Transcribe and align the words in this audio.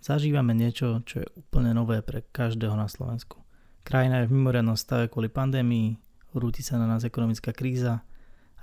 Zažívame 0.00 0.56
niečo, 0.56 1.04
čo 1.04 1.20
je 1.20 1.28
úplne 1.36 1.76
nové 1.76 2.00
pre 2.00 2.24
každého 2.32 2.72
na 2.72 2.88
Slovensku. 2.88 3.36
Krajina 3.84 4.24
je 4.24 4.32
v 4.32 4.36
mimoriadnom 4.40 4.72
stave 4.72 5.12
kvôli 5.12 5.28
pandémii, 5.28 6.00
rúti 6.32 6.64
sa 6.64 6.80
na 6.80 6.88
nás 6.88 7.04
ekonomická 7.04 7.52
kríza 7.52 8.00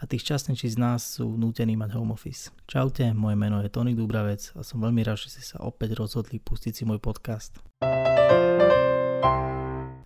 a 0.01 0.03
tí 0.09 0.17
šťastnejší 0.17 0.73
z 0.73 0.77
nás 0.81 1.21
sú 1.21 1.37
nútení 1.37 1.77
mať 1.77 1.93
home 1.93 2.17
office. 2.17 2.49
Čaute, 2.65 3.13
moje 3.13 3.37
meno 3.37 3.61
je 3.61 3.69
Tony 3.69 3.93
Dubravec 3.93 4.49
a 4.57 4.65
som 4.65 4.81
veľmi 4.81 5.05
rád, 5.05 5.21
že 5.21 5.37
ste 5.37 5.45
sa 5.45 5.61
opäť 5.61 5.93
rozhodli 6.01 6.41
pustiť 6.41 6.73
si 6.73 6.83
môj 6.89 6.97
podcast. 6.97 7.61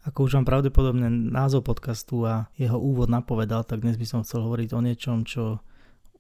Ako 0.04 0.27
už 0.27 0.36
vám 0.36 0.43
pravdepodobne 0.43 1.07
názov 1.07 1.63
podcastu 1.63 2.27
a 2.27 2.52
jeho 2.59 2.75
úvod 2.75 3.07
napovedal, 3.07 3.63
tak 3.63 3.88
dnes 3.88 3.95
by 3.95 4.04
som 4.04 4.20
chcel 4.27 4.43
hovoriť 4.43 4.75
o 4.75 4.84
niečom, 4.84 5.23
čo 5.23 5.63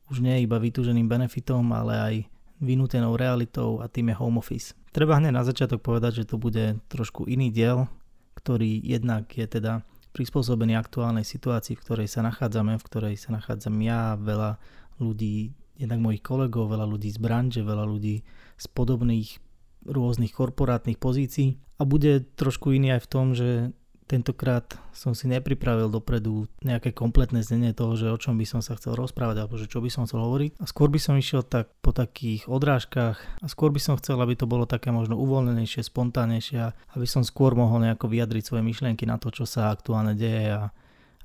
už 0.07 0.23
nie 0.23 0.39
je 0.39 0.47
iba 0.47 0.55
vytúženým 0.55 1.11
benefitom, 1.11 1.67
ale 1.75 1.93
aj 1.99 2.15
vynútenou 2.61 3.17
realitou 3.17 3.81
a 3.81 3.89
tým 3.89 4.13
je 4.13 4.15
home 4.15 4.37
office. 4.37 4.77
Treba 4.93 5.17
hneď 5.17 5.33
na 5.33 5.43
začiatok 5.43 5.81
povedať, 5.81 6.23
že 6.23 6.29
to 6.29 6.37
bude 6.37 6.77
trošku 6.87 7.25
iný 7.25 7.49
diel, 7.49 7.89
ktorý 8.37 8.79
jednak 8.85 9.27
je 9.33 9.49
teda 9.49 9.81
prispôsobený 10.13 10.77
aktuálnej 10.77 11.25
situácii, 11.25 11.75
v 11.75 11.83
ktorej 11.83 12.07
sa 12.07 12.21
nachádzame, 12.21 12.77
v 12.77 12.87
ktorej 12.87 13.15
sa 13.17 13.33
nachádzam 13.33 13.75
ja, 13.81 14.15
veľa 14.19 14.59
ľudí, 15.01 15.55
jednak 15.79 15.99
mojich 16.03 16.21
kolegov, 16.21 16.69
veľa 16.69 16.85
ľudí 16.85 17.09
z 17.09 17.19
branže, 17.19 17.61
veľa 17.65 17.85
ľudí 17.87 18.21
z 18.59 18.65
podobných 18.75 19.41
rôznych 19.87 20.35
korporátnych 20.35 21.01
pozícií 21.01 21.57
a 21.81 21.87
bude 21.87 22.21
trošku 22.37 22.75
iný 22.77 22.99
aj 22.99 23.01
v 23.01 23.09
tom, 23.09 23.25
že 23.33 23.73
Tentokrát 24.11 24.67
som 24.91 25.15
si 25.15 25.31
nepripravil 25.31 25.87
dopredu 25.87 26.43
nejaké 26.67 26.91
kompletné 26.91 27.47
znenie 27.47 27.71
toho, 27.71 27.95
že 27.95 28.11
o 28.11 28.19
čom 28.19 28.35
by 28.35 28.43
som 28.43 28.59
sa 28.59 28.75
chcel 28.75 28.99
rozprávať 28.99 29.39
alebo 29.39 29.55
že 29.55 29.71
čo 29.71 29.79
by 29.79 29.87
som 29.87 30.03
chcel 30.03 30.19
hovoriť. 30.19 30.59
A 30.59 30.67
skôr 30.67 30.91
by 30.91 30.99
som 30.99 31.15
išiel 31.15 31.47
tak 31.47 31.71
po 31.79 31.95
takých 31.95 32.43
odrážkach 32.51 33.23
a 33.23 33.45
skôr 33.47 33.71
by 33.71 33.79
som 33.79 33.95
chcel, 33.95 34.19
aby 34.19 34.35
to 34.35 34.51
bolo 34.51 34.67
také 34.67 34.91
možno 34.91 35.15
uvoľnenejšie, 35.15 35.87
spontánnejšie 35.87 36.75
aby 36.75 37.07
som 37.07 37.23
skôr 37.23 37.55
mohol 37.55 37.87
nejako 37.87 38.11
vyjadriť 38.11 38.43
svoje 38.43 38.67
myšlienky 38.67 39.07
na 39.07 39.15
to, 39.15 39.31
čo 39.31 39.47
sa 39.47 39.71
aktuálne 39.71 40.11
deje 40.11 40.59
a 40.59 40.75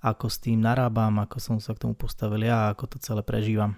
ako 0.07 0.31
s 0.31 0.39
tým 0.47 0.63
narábam, 0.63 1.19
ako 1.19 1.43
som 1.43 1.57
sa 1.59 1.75
k 1.75 1.83
tomu 1.91 1.99
postavil 1.99 2.47
ja 2.47 2.71
a 2.71 2.79
ako 2.79 2.95
to 2.95 2.97
celé 3.03 3.27
prežívam. 3.27 3.75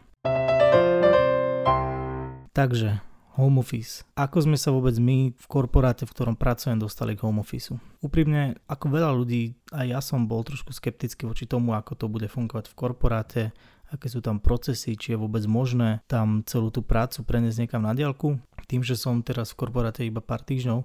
Takže 2.52 3.07
home 3.38 3.62
office. 3.62 4.02
Ako 4.18 4.42
sme 4.42 4.58
sa 4.58 4.74
vôbec 4.74 4.98
my 4.98 5.30
v 5.30 5.46
korporáte, 5.46 6.02
v 6.02 6.10
ktorom 6.10 6.34
pracujem, 6.34 6.82
dostali 6.82 7.14
k 7.14 7.22
home 7.22 7.38
office? 7.38 7.70
Úprimne, 8.02 8.58
ako 8.66 8.90
veľa 8.90 9.14
ľudí, 9.14 9.54
aj 9.70 9.86
ja 9.86 10.00
som 10.02 10.26
bol 10.26 10.42
trošku 10.42 10.74
skeptický 10.74 11.30
voči 11.30 11.46
tomu, 11.46 11.78
ako 11.78 11.94
to 11.94 12.06
bude 12.10 12.26
fungovať 12.26 12.66
v 12.66 12.74
korporáte, 12.74 13.42
aké 13.88 14.10
sú 14.10 14.18
tam 14.18 14.42
procesy, 14.42 14.98
či 14.98 15.14
je 15.14 15.22
vôbec 15.22 15.46
možné 15.46 16.02
tam 16.10 16.42
celú 16.44 16.68
tú 16.74 16.82
prácu 16.82 17.22
preniesť 17.22 17.64
niekam 17.64 17.86
na 17.86 17.94
diálku. 17.94 18.36
Tým, 18.66 18.84
že 18.84 18.98
som 18.98 19.22
teraz 19.24 19.54
v 19.54 19.64
korporáte 19.64 20.04
iba 20.04 20.20
pár 20.20 20.44
týždňov, 20.44 20.84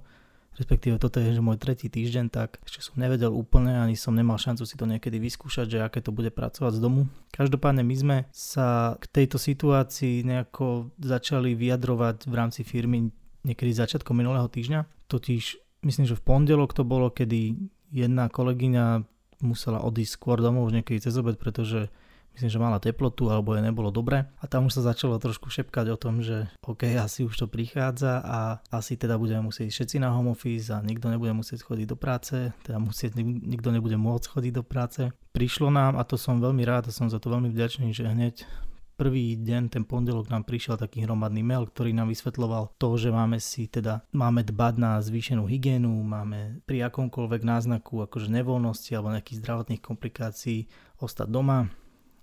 respektíve 0.58 1.02
toto 1.02 1.18
je 1.18 1.34
že 1.34 1.42
môj 1.42 1.58
tretí 1.58 1.90
týždeň, 1.90 2.26
tak 2.30 2.62
ešte 2.66 2.86
som 2.86 2.96
nevedel 3.02 3.34
úplne, 3.34 3.74
ani 3.78 3.98
som 3.98 4.14
nemal 4.14 4.38
šancu 4.38 4.64
si 4.66 4.76
to 4.78 4.86
niekedy 4.86 5.18
vyskúšať, 5.18 5.66
že 5.70 5.80
aké 5.82 6.00
to 6.02 6.14
bude 6.14 6.30
pracovať 6.34 6.78
z 6.78 6.82
domu. 6.82 7.02
Každopádne 7.34 7.82
my 7.82 7.96
sme 7.98 8.18
sa 8.30 8.98
k 9.02 9.06
tejto 9.10 9.42
situácii 9.42 10.22
nejako 10.26 10.94
začali 11.02 11.58
vyjadrovať 11.58 12.30
v 12.30 12.34
rámci 12.34 12.62
firmy 12.62 13.10
niekedy 13.44 13.72
začiatkom 13.74 14.16
minulého 14.16 14.48
týždňa. 14.48 15.10
Totiž 15.10 15.44
myslím, 15.84 16.06
že 16.08 16.18
v 16.18 16.26
pondelok 16.26 16.72
to 16.72 16.88
bolo, 16.88 17.12
kedy 17.12 17.58
jedna 17.92 18.32
kolegyňa 18.32 19.04
musela 19.44 19.84
odísť 19.84 20.16
skôr 20.16 20.40
domov 20.40 20.72
už 20.72 20.80
niekedy 20.80 21.04
cez 21.04 21.14
obed, 21.20 21.36
pretože 21.36 21.92
myslím, 22.36 22.50
že 22.50 22.60
mala 22.62 22.82
teplotu 22.82 23.30
alebo 23.30 23.54
je 23.54 23.62
nebolo 23.62 23.94
dobre 23.94 24.26
a 24.42 24.44
tam 24.50 24.68
už 24.68 24.82
sa 24.82 24.94
začalo 24.94 25.22
trošku 25.22 25.50
šepkať 25.54 25.94
o 25.94 25.98
tom, 25.98 26.26
že 26.26 26.50
OK, 26.66 26.90
asi 26.98 27.26
už 27.26 27.34
to 27.34 27.48
prichádza 27.48 28.20
a 28.22 28.40
asi 28.74 28.98
teda 28.98 29.22
budeme 29.22 29.50
musieť 29.50 29.70
všetci 29.70 30.02
na 30.02 30.12
home 30.12 30.34
office 30.34 30.74
a 30.74 30.82
nikto 30.82 31.10
nebude 31.10 31.32
musieť 31.34 31.64
chodiť 31.66 31.88
do 31.88 31.98
práce, 31.98 32.52
teda 32.66 32.78
musieť, 32.82 33.18
nikto 33.24 33.70
nebude 33.70 33.96
môcť 33.96 34.28
chodiť 34.28 34.54
do 34.54 34.64
práce. 34.66 35.02
Prišlo 35.34 35.74
nám 35.74 35.98
a 35.98 36.04
to 36.06 36.18
som 36.18 36.42
veľmi 36.42 36.62
rád 36.66 36.90
a 36.90 36.96
som 36.96 37.10
za 37.10 37.18
to 37.22 37.30
veľmi 37.30 37.50
vďačný, 37.50 37.94
že 37.94 38.06
hneď 38.06 38.46
prvý 38.94 39.36
deň, 39.36 39.74
ten 39.74 39.84
pondelok 39.84 40.30
nám 40.30 40.46
prišiel 40.46 40.78
taký 40.78 41.04
hromadný 41.04 41.42
mail, 41.42 41.66
ktorý 41.66 41.92
nám 41.92 42.14
vysvetloval 42.14 42.78
to, 42.78 42.90
že 42.96 43.10
máme 43.10 43.42
si 43.42 43.66
teda, 43.66 44.06
máme 44.14 44.46
dbať 44.46 44.74
na 44.78 45.02
zvýšenú 45.02 45.50
hygienu, 45.50 45.90
máme 45.90 46.62
pri 46.64 46.88
akomkoľvek 46.88 47.42
náznaku 47.42 48.06
akože 48.06 48.30
nevoľnosti 48.30 48.92
alebo 48.94 49.14
nejakých 49.14 49.40
zdravotných 49.42 49.82
komplikácií 49.82 50.70
ostať 51.02 51.28
doma, 51.28 51.68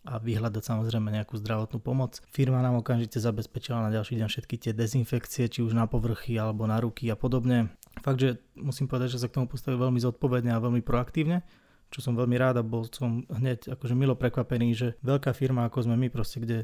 a 0.05 0.16
vyhľadať 0.16 0.62
samozrejme 0.65 1.12
nejakú 1.12 1.37
zdravotnú 1.37 1.78
pomoc. 1.81 2.25
Firma 2.33 2.65
nám 2.65 2.81
okamžite 2.81 3.21
zabezpečila 3.21 3.84
na 3.84 3.91
ďalší 3.93 4.16
deň 4.16 4.28
všetky 4.33 4.56
tie 4.56 4.72
dezinfekcie, 4.72 5.53
či 5.53 5.61
už 5.61 5.77
na 5.77 5.84
povrchy 5.84 6.41
alebo 6.41 6.65
na 6.65 6.81
ruky 6.81 7.12
a 7.12 7.16
podobne. 7.21 7.69
Fakt, 8.00 8.21
že 8.21 8.41
musím 8.56 8.88
povedať, 8.88 9.19
že 9.19 9.21
sa 9.21 9.28
k 9.28 9.37
tomu 9.37 9.47
postavil 9.47 9.77
veľmi 9.77 10.00
zodpovedne 10.00 10.56
a 10.56 10.62
veľmi 10.62 10.81
proaktívne 10.81 11.44
čo 11.91 11.99
som 11.99 12.15
veľmi 12.15 12.38
rád 12.38 12.62
a 12.62 12.65
bol 12.65 12.87
som 12.87 13.27
hneď 13.27 13.75
akože 13.75 13.99
milo 13.99 14.15
prekvapený, 14.15 14.69
že 14.78 14.88
veľká 15.03 15.34
firma 15.34 15.66
ako 15.66 15.91
sme 15.91 15.99
my 15.99 16.09
proste, 16.09 16.38
kde 16.38 16.59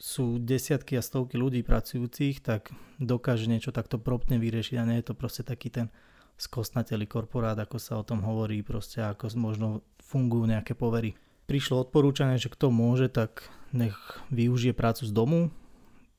sú 0.00 0.40
desiatky 0.40 0.96
a 0.96 1.04
stovky 1.04 1.36
ľudí 1.36 1.60
pracujúcich, 1.60 2.40
tak 2.40 2.72
dokáže 2.96 3.50
niečo 3.50 3.74
takto 3.76 4.00
promptne 4.00 4.40
vyriešiť 4.40 4.76
a 4.80 4.88
nie 4.88 4.96
je 5.02 5.12
to 5.12 5.14
proste 5.14 5.44
taký 5.44 5.68
ten 5.68 5.92
skostnatelý 6.38 7.04
korporát, 7.04 7.58
ako 7.58 7.76
sa 7.76 7.98
o 7.98 8.06
tom 8.06 8.22
hovorí, 8.24 8.62
proste 8.62 9.04
ako 9.04 9.34
možno 9.36 9.82
fungujú 10.00 10.48
nejaké 10.48 10.72
povery 10.72 11.12
prišlo 11.48 11.88
odporúčanie, 11.88 12.36
že 12.36 12.52
kto 12.52 12.68
môže, 12.68 13.08
tak 13.08 13.48
nech 13.72 13.96
využije 14.28 14.76
prácu 14.76 15.08
z 15.08 15.12
domu. 15.16 15.40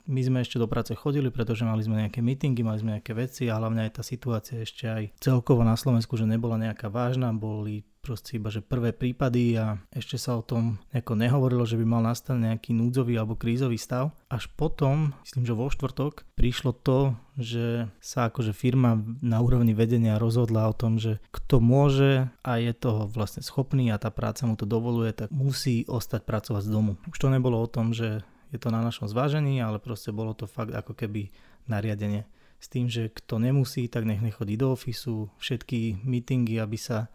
My 0.09 0.25
sme 0.25 0.41
ešte 0.41 0.57
do 0.57 0.65
práce 0.65 0.97
chodili, 0.97 1.29
pretože 1.29 1.61
mali 1.61 1.85
sme 1.85 2.01
nejaké 2.01 2.25
meetingy, 2.25 2.65
mali 2.65 2.81
sme 2.81 2.97
nejaké 2.97 3.13
veci 3.13 3.45
a 3.45 3.61
hlavne 3.61 3.85
aj 3.85 4.01
tá 4.01 4.03
situácia 4.03 4.57
ešte 4.57 4.89
aj 4.89 5.13
celkovo 5.21 5.61
na 5.61 5.77
Slovensku, 5.77 6.17
že 6.17 6.25
nebola 6.25 6.57
nejaká 6.57 6.89
vážna, 6.89 7.29
boli 7.29 7.85
proste 8.01 8.41
iba, 8.41 8.49
že 8.49 8.65
prvé 8.65 8.89
prípady 8.89 9.53
a 9.61 9.77
ešte 9.93 10.17
sa 10.17 10.33
o 10.33 10.41
tom 10.41 10.81
nejako 10.89 11.13
nehovorilo, 11.13 11.61
že 11.61 11.77
by 11.77 11.85
mal 11.85 12.01
nastať 12.01 12.41
nejaký 12.41 12.73
núdzový 12.73 13.21
alebo 13.21 13.37
krízový 13.37 13.77
stav. 13.77 14.09
Až 14.33 14.49
potom, 14.57 15.13
myslím, 15.29 15.45
že 15.45 15.53
vo 15.53 15.69
štvrtok, 15.69 16.25
prišlo 16.33 16.73
to, 16.73 17.13
že 17.37 17.85
sa 18.01 18.33
akože 18.33 18.49
firma 18.49 18.97
na 19.21 19.37
úrovni 19.45 19.77
vedenia 19.77 20.17
rozhodla 20.17 20.65
o 20.65 20.73
tom, 20.73 20.97
že 20.97 21.21
kto 21.29 21.61
môže 21.61 22.33
a 22.41 22.57
je 22.57 22.73
toho 22.73 23.05
vlastne 23.05 23.45
schopný 23.45 23.93
a 23.93 24.01
tá 24.01 24.09
práca 24.09 24.49
mu 24.49 24.57
to 24.57 24.65
dovoluje, 24.65 25.13
tak 25.13 25.29
musí 25.29 25.85
ostať 25.85 26.25
pracovať 26.25 26.65
z 26.65 26.73
domu. 26.73 26.97
Už 27.05 27.19
to 27.21 27.29
nebolo 27.29 27.61
o 27.61 27.69
tom, 27.69 27.93
že 27.93 28.25
je 28.49 28.57
to 28.57 28.73
na 28.73 28.81
našom 28.81 29.05
zvážení, 29.05 29.61
ale 29.61 29.77
proste 29.77 30.09
bolo 30.09 30.33
to 30.33 30.49
fakt 30.49 30.73
ako 30.73 30.93
keby 30.97 31.29
nariadenie 31.69 32.25
s 32.59 32.67
tým, 32.67 32.91
že 32.91 33.07
kto 33.07 33.39
nemusí, 33.39 33.87
tak 33.87 34.03
nech 34.03 34.19
nechodí 34.19 34.59
do 34.59 34.75
ofisu, 34.75 35.31
všetky 35.39 36.03
meetingy, 36.03 36.59
aby 36.59 36.75
sa 36.75 37.07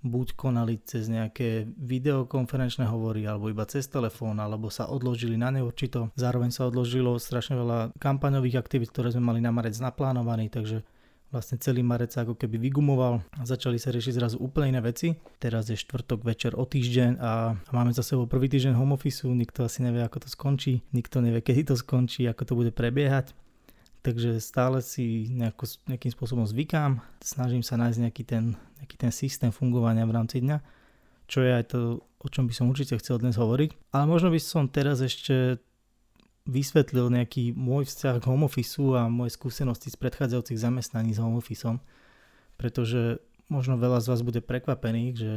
buď 0.00 0.38
konali 0.38 0.78
cez 0.86 1.10
nejaké 1.10 1.68
videokonferenčné 1.76 2.86
hovory, 2.88 3.26
alebo 3.26 3.50
iba 3.50 3.66
cez 3.66 3.84
telefón, 3.90 4.38
alebo 4.40 4.70
sa 4.72 4.88
odložili 4.88 5.36
na 5.36 5.50
neurčito. 5.52 6.14
Zároveň 6.14 6.54
sa 6.54 6.70
odložilo 6.70 7.18
strašne 7.20 7.58
veľa 7.58 7.78
kampaňových 7.98 8.56
aktivít, 8.56 8.94
ktoré 8.94 9.12
sme 9.12 9.28
mali 9.34 9.40
na 9.42 9.52
marec 9.52 9.76
naplánovaný, 9.76 10.48
takže 10.48 10.86
vlastne 11.28 11.60
celý 11.60 11.84
marec 11.84 12.12
sa 12.12 12.24
ako 12.24 12.40
keby 12.40 12.56
vygumoval 12.56 13.20
a 13.36 13.42
začali 13.44 13.76
sa 13.76 13.92
riešiť 13.92 14.16
zrazu 14.16 14.36
úplne 14.40 14.76
iné 14.76 14.80
veci. 14.80 15.12
Teraz 15.36 15.68
je 15.68 15.76
štvrtok 15.76 16.24
večer 16.24 16.56
o 16.56 16.64
týždeň 16.64 17.20
a 17.20 17.52
máme 17.72 17.92
za 17.92 18.00
sebou 18.00 18.24
prvý 18.24 18.48
týždeň 18.48 18.72
home 18.72 18.96
office, 18.96 19.28
nikto 19.28 19.68
asi 19.68 19.84
nevie 19.84 20.00
ako 20.00 20.24
to 20.24 20.28
skončí, 20.32 20.80
nikto 20.96 21.20
nevie 21.20 21.44
kedy 21.44 21.68
to 21.68 21.74
skončí, 21.76 22.24
ako 22.24 22.42
to 22.48 22.52
bude 22.56 22.72
prebiehať. 22.72 23.36
Takže 24.00 24.40
stále 24.40 24.80
si 24.80 25.28
nejako, 25.28 25.68
nejakým 25.90 26.12
spôsobom 26.14 26.46
zvykám, 26.48 27.02
snažím 27.20 27.60
sa 27.60 27.76
nájsť 27.76 27.98
nejaký 28.08 28.24
ten, 28.24 28.44
nejaký 28.80 28.96
ten 28.96 29.12
systém 29.12 29.52
fungovania 29.52 30.08
v 30.08 30.16
rámci 30.16 30.40
dňa, 30.40 30.64
čo 31.28 31.44
je 31.44 31.50
aj 31.52 31.64
to, 31.68 32.00
o 32.00 32.28
čom 32.32 32.48
by 32.48 32.54
som 32.56 32.72
určite 32.72 32.96
chcel 32.96 33.20
dnes 33.20 33.36
hovoriť. 33.36 33.92
Ale 33.92 34.04
možno 34.08 34.32
by 34.32 34.40
som 34.40 34.70
teraz 34.70 35.04
ešte 35.04 35.60
vysvetlil 36.48 37.12
nejaký 37.12 37.52
môj 37.52 37.84
vzťah 37.84 38.24
k 38.24 38.26
home 38.26 38.48
a 38.96 39.02
moje 39.12 39.36
skúsenosti 39.36 39.92
z 39.92 40.00
predchádzajúcich 40.00 40.56
zamestnaní 40.56 41.12
s 41.12 41.20
home 41.20 41.38
pretože 42.56 43.20
možno 43.52 43.76
veľa 43.76 44.00
z 44.00 44.08
vás 44.08 44.20
bude 44.24 44.40
prekvapených, 44.40 45.14
že 45.14 45.32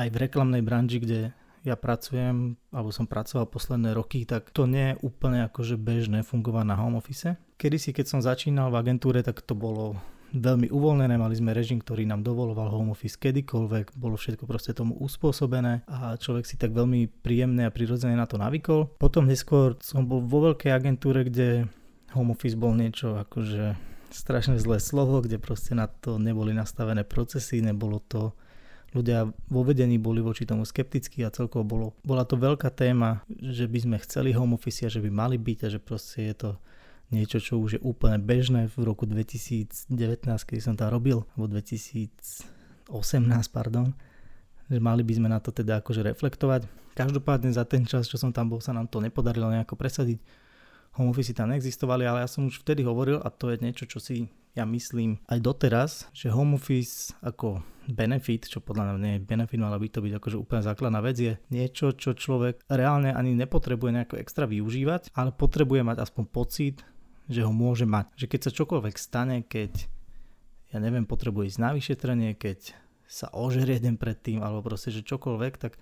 aj 0.00 0.08
v 0.10 0.20
reklamnej 0.20 0.64
branži, 0.64 0.98
kde 0.98 1.20
ja 1.66 1.74
pracujem, 1.74 2.56
alebo 2.70 2.94
som 2.94 3.10
pracoval 3.10 3.50
posledné 3.50 3.90
roky, 3.92 4.22
tak 4.22 4.54
to 4.54 4.70
nie 4.70 4.94
je 4.94 5.00
úplne 5.02 5.44
akože 5.50 5.74
bežné 5.76 6.22
fungovať 6.22 6.64
na 6.64 6.78
home 6.78 6.96
office. 6.96 7.34
Kedy 7.58 7.76
si, 7.76 7.90
keď 7.90 8.06
som 8.06 8.20
začínal 8.22 8.70
v 8.70 8.78
agentúre, 8.80 9.20
tak 9.20 9.42
to 9.42 9.58
bolo 9.58 9.98
veľmi 10.34 10.72
uvoľnené, 10.72 11.14
mali 11.14 11.34
sme 11.38 11.54
režim, 11.54 11.78
ktorý 11.78 12.08
nám 12.08 12.26
dovoloval 12.26 12.72
home 12.72 12.90
office 12.94 13.14
kedykoľvek, 13.20 13.94
bolo 13.94 14.18
všetko 14.18 14.44
proste 14.48 14.74
tomu 14.74 14.98
uspôsobené 14.98 15.86
a 15.86 16.18
človek 16.18 16.44
si 16.48 16.58
tak 16.58 16.74
veľmi 16.74 17.06
príjemne 17.22 17.68
a 17.68 17.74
prirodzene 17.74 18.18
na 18.18 18.26
to 18.26 18.40
navykol. 18.40 18.90
Potom 18.98 19.30
neskôr 19.30 19.78
som 19.84 20.08
bol 20.08 20.24
vo 20.24 20.50
veľkej 20.50 20.70
agentúre, 20.72 21.26
kde 21.26 21.70
home 22.16 22.32
office 22.34 22.56
bol 22.56 22.74
niečo 22.74 23.20
akože 23.20 23.76
strašne 24.10 24.56
zlé 24.56 24.80
slovo, 24.80 25.20
kde 25.20 25.36
proste 25.36 25.76
na 25.76 25.86
to 25.86 26.16
neboli 26.16 26.56
nastavené 26.56 27.04
procesy, 27.04 27.60
nebolo 27.60 28.00
to 28.00 28.32
ľudia 28.96 29.28
vo 29.52 29.60
vedení 29.60 30.00
boli 30.00 30.24
voči 30.24 30.48
tomu 30.48 30.64
skeptickí 30.64 31.20
a 31.20 31.34
celkovo 31.34 31.64
bolo, 31.66 31.86
bola 32.00 32.24
to 32.24 32.40
veľká 32.40 32.72
téma, 32.72 33.20
že 33.28 33.68
by 33.68 33.78
sme 33.84 33.96
chceli 34.00 34.32
home 34.32 34.56
office 34.56 34.86
a 34.86 34.92
že 34.92 35.04
by 35.04 35.10
mali 35.12 35.36
byť 35.36 35.58
a 35.66 35.68
že 35.68 35.80
proste 35.82 36.32
je 36.32 36.34
to 36.34 36.50
niečo, 37.10 37.38
čo 37.38 37.58
už 37.62 37.78
je 37.78 37.80
úplne 37.82 38.18
bežné 38.18 38.66
v 38.70 38.76
roku 38.82 39.06
2019, 39.06 39.90
keď 40.26 40.58
som 40.58 40.74
tam 40.74 40.90
robil, 40.90 41.22
alebo 41.34 41.46
2018, 41.54 42.46
pardon, 43.50 43.94
že 44.66 44.78
mali 44.82 45.06
by 45.06 45.12
sme 45.14 45.28
na 45.30 45.38
to 45.38 45.54
teda 45.54 45.78
akože 45.82 46.02
reflektovať. 46.02 46.66
Každopádne 46.96 47.52
za 47.52 47.62
ten 47.68 47.84
čas, 47.86 48.08
čo 48.08 48.18
som 48.18 48.32
tam 48.32 48.50
bol, 48.50 48.58
sa 48.58 48.72
nám 48.74 48.88
to 48.90 48.98
nepodarilo 48.98 49.52
nejako 49.52 49.76
presadiť. 49.78 50.18
Home 50.96 51.12
office 51.12 51.36
tam 51.36 51.52
neexistovali, 51.52 52.08
ale 52.08 52.24
ja 52.24 52.28
som 52.28 52.48
už 52.48 52.64
vtedy 52.64 52.80
hovoril 52.80 53.20
a 53.20 53.28
to 53.28 53.52
je 53.52 53.60
niečo, 53.60 53.84
čo 53.84 54.00
si 54.00 54.32
ja 54.56 54.64
myslím 54.64 55.20
aj 55.28 55.38
doteraz, 55.44 55.90
že 56.16 56.32
home 56.32 56.56
office 56.56 57.12
ako 57.20 57.60
benefit, 57.92 58.48
čo 58.48 58.64
podľa 58.64 58.96
mňa 58.96 59.04
nie 59.04 59.14
je 59.20 59.26
benefit, 59.28 59.60
ale 59.60 59.76
by 59.76 59.88
to 59.92 60.00
byť 60.00 60.12
akože 60.16 60.36
úplne 60.40 60.62
základná 60.64 61.04
vec, 61.04 61.20
je 61.20 61.36
niečo, 61.52 61.92
čo 61.92 62.16
človek 62.16 62.64
reálne 62.72 63.12
ani 63.12 63.36
nepotrebuje 63.36 63.92
nejako 63.92 64.16
extra 64.16 64.48
využívať, 64.48 65.12
ale 65.12 65.36
potrebuje 65.36 65.84
mať 65.84 66.00
aspoň 66.00 66.24
pocit, 66.32 66.80
že 67.26 67.42
ho 67.42 67.52
môže 67.52 67.86
mať. 67.86 68.10
Že 68.14 68.26
keď 68.30 68.40
sa 68.42 68.50
čokoľvek 68.54 68.96
stane, 68.96 69.36
keď 69.42 69.86
ja 70.74 70.78
neviem, 70.82 71.06
potrebuje 71.06 71.54
ísť 71.54 71.62
na 71.62 71.70
vyšetrenie, 71.74 72.34
keď 72.34 72.74
sa 73.06 73.30
ožerie 73.30 73.78
deň 73.78 73.96
predtým, 73.96 74.42
alebo 74.42 74.66
proste, 74.66 74.90
že 74.90 75.06
čokoľvek, 75.06 75.54
tak 75.62 75.78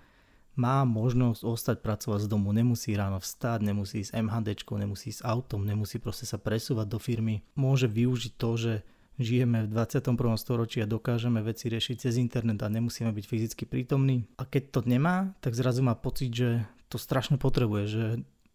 má 0.55 0.87
možnosť 0.87 1.43
ostať 1.43 1.77
pracovať 1.83 2.19
z 2.25 2.31
domu, 2.31 2.55
nemusí 2.55 2.95
ráno 2.95 3.19
vstať, 3.19 3.59
nemusí 3.65 4.05
ísť 4.07 4.15
MHD, 4.15 4.55
nemusí 4.79 5.11
ísť 5.11 5.27
autom, 5.27 5.67
nemusí 5.67 5.99
proste 5.99 6.23
sa 6.23 6.39
presúvať 6.39 6.87
do 6.87 6.99
firmy. 7.01 7.43
Môže 7.59 7.91
využiť 7.91 8.33
to, 8.39 8.49
že 8.55 8.73
žijeme 9.19 9.67
v 9.67 9.71
21. 9.71 10.15
storočí 10.39 10.79
a 10.79 10.87
dokážeme 10.87 11.43
veci 11.43 11.67
riešiť 11.67 12.07
cez 12.07 12.15
internet 12.15 12.63
a 12.63 12.71
nemusíme 12.71 13.11
byť 13.11 13.25
fyzicky 13.27 13.63
prítomní. 13.67 14.27
A 14.39 14.47
keď 14.47 14.63
to 14.71 14.79
nemá, 14.87 15.35
tak 15.43 15.59
zrazu 15.59 15.83
má 15.83 15.95
pocit, 15.95 16.31
že 16.31 16.63
to 16.87 16.95
strašne 16.95 17.35
potrebuje, 17.35 17.83
že 17.87 18.03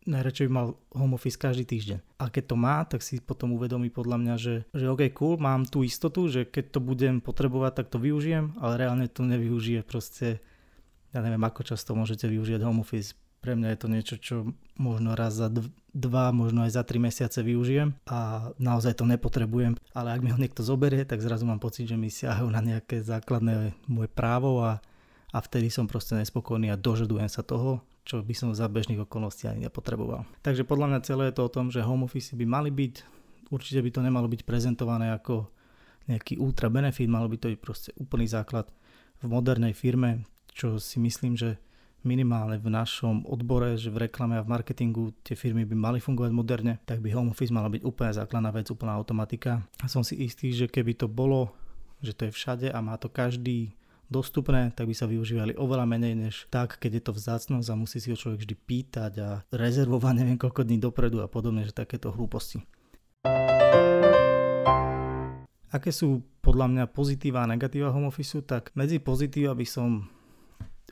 najradšej 0.08 0.48
by 0.48 0.52
mal 0.52 0.66
home 0.96 1.16
office 1.16 1.36
každý 1.36 1.68
týždeň. 1.68 1.98
A 2.20 2.32
keď 2.32 2.44
to 2.52 2.56
má, 2.56 2.84
tak 2.88 3.04
si 3.04 3.20
potom 3.20 3.52
uvedomí 3.56 3.92
podľa 3.92 4.16
mňa, 4.16 4.34
že, 4.40 4.54
že 4.72 4.88
OK, 4.88 5.12
cool, 5.12 5.36
mám 5.36 5.68
tú 5.68 5.84
istotu, 5.84 6.28
že 6.30 6.48
keď 6.48 6.64
to 6.76 6.80
budem 6.80 7.20
potrebovať, 7.20 7.84
tak 7.84 7.86
to 7.92 7.98
využijem, 8.00 8.56
ale 8.60 8.80
reálne 8.80 9.06
to 9.12 9.26
nevyužije 9.26 9.84
proste 9.84 10.40
ja 11.10 11.20
neviem, 11.22 11.42
ako 11.42 11.66
často 11.66 11.98
môžete 11.98 12.30
využiť 12.30 12.62
home 12.62 12.86
office. 12.86 13.18
Pre 13.40 13.56
mňa 13.56 13.72
je 13.72 13.78
to 13.80 13.88
niečo, 13.88 14.16
čo 14.20 14.36
možno 14.76 15.16
raz 15.16 15.32
za 15.32 15.48
dva, 15.96 16.28
možno 16.28 16.68
aj 16.68 16.76
za 16.76 16.82
tri 16.84 17.00
mesiace 17.00 17.40
využijem 17.40 17.96
a 18.04 18.52
naozaj 18.60 19.00
to 19.00 19.08
nepotrebujem. 19.08 19.80
Ale 19.96 20.12
ak 20.12 20.20
mi 20.20 20.28
ho 20.28 20.38
niekto 20.38 20.60
zoberie, 20.60 21.08
tak 21.08 21.24
zrazu 21.24 21.48
mám 21.48 21.56
pocit, 21.56 21.88
že 21.88 21.96
mi 21.96 22.12
siahajú 22.12 22.52
na 22.52 22.60
nejaké 22.60 23.00
základné 23.00 23.72
moje 23.88 24.12
právo 24.12 24.60
a, 24.60 24.84
a 25.32 25.38
vtedy 25.40 25.72
som 25.72 25.88
proste 25.88 26.20
nespokojný 26.20 26.68
a 26.68 26.76
dožadujem 26.76 27.32
sa 27.32 27.40
toho, 27.40 27.80
čo 28.04 28.24
by 28.24 28.34
som 28.34 28.50
za 28.56 28.66
bežných 28.66 29.04
okolností 29.04 29.46
ani 29.46 29.68
nepotreboval. 29.68 30.24
Takže 30.40 30.64
podľa 30.64 30.86
mňa 30.94 31.06
celé 31.06 31.22
je 31.30 31.36
to 31.36 31.46
o 31.46 31.52
tom, 31.52 31.68
že 31.68 31.84
home 31.84 32.08
office 32.08 32.32
by 32.34 32.46
mali 32.48 32.70
byť, 32.72 32.94
určite 33.52 33.80
by 33.80 33.90
to 33.92 34.00
nemalo 34.00 34.26
byť 34.26 34.42
prezentované 34.44 35.12
ako 35.14 35.48
nejaký 36.08 36.40
ultra 36.40 36.72
benefit, 36.72 37.06
malo 37.06 37.30
by 37.30 37.36
to 37.38 37.52
byť 37.52 37.60
proste 37.60 37.90
úplný 38.00 38.26
základ 38.26 38.66
v 39.20 39.28
modernej 39.28 39.76
firme, 39.76 40.24
čo 40.50 40.80
si 40.80 40.98
myslím, 40.98 41.36
že 41.36 41.60
minimálne 42.00 42.56
v 42.56 42.72
našom 42.72 43.28
odbore, 43.28 43.76
že 43.76 43.92
v 43.92 44.08
reklame 44.08 44.40
a 44.40 44.44
v 44.44 44.48
marketingu 44.48 45.12
tie 45.20 45.36
firmy 45.36 45.68
by 45.68 45.76
mali 45.76 45.98
fungovať 46.00 46.32
moderne, 46.32 46.80
tak 46.88 47.04
by 47.04 47.12
home 47.12 47.36
office 47.36 47.52
mala 47.52 47.68
byť 47.68 47.84
úplne 47.84 48.16
základná 48.16 48.48
vec, 48.48 48.72
úplná 48.72 48.96
automatika. 48.96 49.60
A 49.84 49.86
som 49.86 50.00
si 50.00 50.16
istý, 50.16 50.48
že 50.56 50.64
keby 50.64 50.96
to 50.96 51.06
bolo, 51.12 51.52
že 52.00 52.16
to 52.16 52.28
je 52.28 52.32
všade 52.32 52.66
a 52.72 52.78
má 52.80 52.96
to 52.96 53.12
každý 53.12 53.76
dostupné, 54.10 54.74
tak 54.74 54.90
by 54.90 54.94
sa 54.98 55.06
využívali 55.06 55.54
oveľa 55.54 55.86
menej 55.86 56.14
než 56.18 56.34
tak, 56.50 56.76
keď 56.82 56.98
je 56.98 57.02
to 57.06 57.12
vzácnosť 57.14 57.68
a 57.70 57.78
musí 57.78 58.02
si 58.02 58.10
ho 58.10 58.18
človek 58.18 58.42
vždy 58.42 58.54
pýtať 58.58 59.12
a 59.22 59.28
rezervovať 59.54 60.14
neviem 60.20 60.36
koľko 60.36 60.66
dní 60.66 60.82
dopredu 60.82 61.22
a 61.22 61.30
podobne, 61.30 61.62
že 61.62 61.72
takéto 61.72 62.10
hlúposti. 62.10 62.60
Aké 65.70 65.94
sú 65.94 66.26
podľa 66.42 66.66
mňa 66.66 66.84
pozitíva 66.90 67.46
a 67.46 67.50
negatíva 67.50 67.94
home 67.94 68.10
office, 68.10 68.42
tak 68.42 68.74
medzi 68.74 68.98
pozitíva 68.98 69.54
by 69.54 69.62
som 69.62 70.10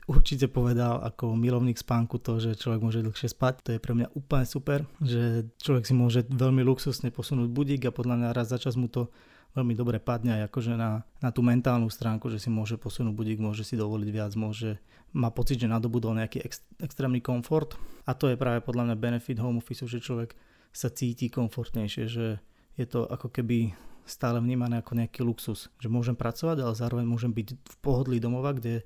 určite 0.09 0.49
povedal 0.49 1.05
ako 1.05 1.37
milovník 1.37 1.77
spánku 1.77 2.17
to, 2.17 2.41
že 2.41 2.57
človek 2.57 2.81
môže 2.81 3.05
dlhšie 3.05 3.29
spať. 3.29 3.53
To 3.61 3.69
je 3.75 3.83
pre 3.83 3.93
mňa 3.93 4.07
úplne 4.17 4.45
super, 4.49 4.89
že 5.03 5.45
človek 5.61 5.85
si 5.85 5.93
môže 5.93 6.25
veľmi 6.25 6.65
luxusne 6.65 7.13
posunúť 7.13 7.49
budík 7.53 7.85
a 7.85 7.93
podľa 7.93 8.15
mňa 8.17 8.29
raz 8.33 8.49
za 8.49 8.57
čas 8.57 8.73
mu 8.73 8.89
to 8.89 9.13
veľmi 9.57 9.73
dobre 9.73 9.97
padne 9.97 10.41
aj 10.41 10.51
akože 10.51 10.73
na, 10.77 11.03
na 11.21 11.29
tú 11.33 11.41
mentálnu 11.41 11.89
stránku, 11.89 12.29
že 12.29 12.37
si 12.37 12.49
môže 12.53 12.77
posunúť 12.77 13.13
budík, 13.13 13.39
môže 13.41 13.65
si 13.65 13.73
dovoliť 13.73 14.09
viac, 14.13 14.31
môže, 14.37 14.77
má 15.13 15.33
pocit, 15.33 15.57
že 15.57 15.71
nadobudol 15.71 16.13
nejaký 16.17 16.45
ex, 16.45 16.61
extrémny 16.77 17.19
komfort 17.19 17.73
a 18.05 18.13
to 18.13 18.29
je 18.29 18.37
práve 18.37 18.61
podľa 18.61 18.93
mňa 18.93 18.95
benefit 19.01 19.41
home 19.41 19.57
office, 19.57 19.85
že 19.89 20.03
človek 20.03 20.37
sa 20.69 20.93
cíti 20.93 21.33
komfortnejšie, 21.33 22.05
že 22.05 22.37
je 22.77 22.85
to 22.85 23.09
ako 23.09 23.33
keby 23.33 23.73
stále 24.05 24.41
vnímané 24.41 24.81
ako 24.81 24.97
nejaký 24.97 25.21
luxus, 25.21 25.69
že 25.77 25.89
môžem 25.89 26.17
pracovať, 26.17 26.65
ale 26.65 26.73
zároveň 26.73 27.05
môžem 27.05 27.29
byť 27.29 27.47
v 27.57 27.75
pohodlí 27.81 28.17
domova, 28.17 28.53
kde 28.57 28.81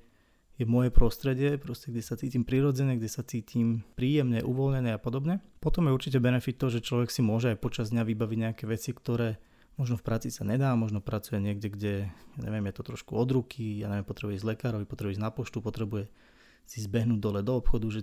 je 0.54 0.66
moje 0.70 0.94
prostredie, 0.94 1.58
proste, 1.58 1.90
kde 1.90 2.04
sa 2.06 2.14
cítim 2.14 2.46
prirodzene, 2.46 3.00
kde 3.00 3.10
sa 3.10 3.26
cítim 3.26 3.82
príjemne, 3.98 4.46
uvoľnené 4.46 4.94
a 4.94 5.02
podobne. 5.02 5.42
Potom 5.58 5.90
je 5.90 5.96
určite 5.96 6.22
benefit 6.22 6.62
to, 6.62 6.70
že 6.70 6.86
človek 6.86 7.10
si 7.10 7.26
môže 7.26 7.50
aj 7.50 7.58
počas 7.58 7.90
dňa 7.90 8.06
vybaviť 8.06 8.38
nejaké 8.38 8.64
veci, 8.70 8.94
ktoré 8.94 9.42
možno 9.76 9.98
v 9.98 10.06
práci 10.06 10.30
sa 10.30 10.46
nedá, 10.46 10.74
možno 10.78 11.02
pracuje 11.02 11.42
niekde, 11.42 11.68
kde, 11.74 11.94
ja 12.10 12.42
neviem, 12.42 12.70
je 12.70 12.76
to 12.78 12.94
trošku 12.94 13.18
od 13.18 13.30
ruky, 13.34 13.82
ja 13.82 13.90
neviem, 13.90 14.06
potrebuje 14.06 14.42
ísť 14.42 14.48
lekárovi, 14.54 14.86
potrebuje 14.86 15.18
ísť 15.18 15.24
na 15.24 15.32
poštu, 15.34 15.58
potrebuje 15.60 16.10
si 16.64 16.80
zbehnúť 16.80 17.20
dole 17.20 17.42
do 17.42 17.58
obchodu, 17.58 17.88
že 17.90 18.02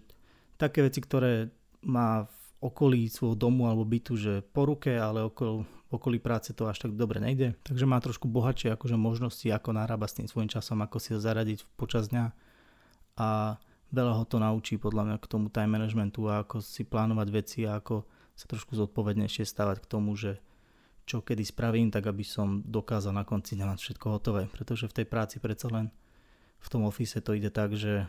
také 0.61 0.85
veci, 0.85 1.01
ktoré 1.01 1.49
má 1.81 2.29
v 2.29 2.37
okolí 2.61 3.09
svojho 3.09 3.39
domu 3.39 3.65
alebo 3.65 3.89
bytu, 3.89 4.13
že 4.21 4.45
po 4.53 4.69
ruke, 4.69 4.93
ale 4.93 5.25
okolo, 5.25 5.65
v 5.65 5.93
okolí 5.97 6.21
práce 6.21 6.53
to 6.53 6.69
až 6.69 6.85
tak 6.85 6.93
dobre 6.93 7.17
nejde. 7.17 7.57
Takže 7.65 7.89
má 7.89 7.97
trošku 8.05 8.29
bohatšie 8.29 8.77
akože 8.77 9.01
možnosti, 9.01 9.49
ako 9.49 9.73
narába 9.73 10.05
s 10.05 10.21
tým 10.21 10.29
svojím 10.29 10.53
časom, 10.53 10.85
ako 10.85 11.01
si 11.01 11.17
ho 11.17 11.21
zaradiť 11.23 11.65
počas 11.81 12.13
dňa 12.13 12.37
a 13.17 13.57
veľa 13.91 14.13
ho 14.21 14.25
to 14.29 14.37
naučí 14.37 14.77
podľa 14.77 15.03
mňa 15.09 15.17
k 15.19 15.31
tomu 15.31 15.49
time 15.49 15.73
managementu 15.73 16.29
a 16.29 16.45
ako 16.45 16.61
si 16.61 16.85
plánovať 16.85 17.29
veci 17.33 17.59
a 17.65 17.81
ako 17.81 18.05
sa 18.37 18.47
trošku 18.47 18.77
zodpovednejšie 18.77 19.49
stavať 19.49 19.85
k 19.85 19.91
tomu, 19.91 20.13
že 20.17 20.39
čo 21.11 21.27
kedy 21.27 21.43
spravím, 21.43 21.91
tak 21.91 22.07
aby 22.07 22.23
som 22.23 22.63
dokázal 22.63 23.11
na 23.11 23.27
konci 23.27 23.59
dňa 23.59 23.75
mať 23.75 23.79
všetko 23.83 24.07
hotové. 24.15 24.47
Pretože 24.47 24.87
v 24.87 25.03
tej 25.03 25.07
práci 25.11 25.43
predsa 25.43 25.67
len 25.67 25.91
v 26.63 26.69
tom 26.71 26.87
ofise 26.87 27.19
to 27.19 27.35
ide 27.35 27.51
tak, 27.51 27.75
že 27.75 28.07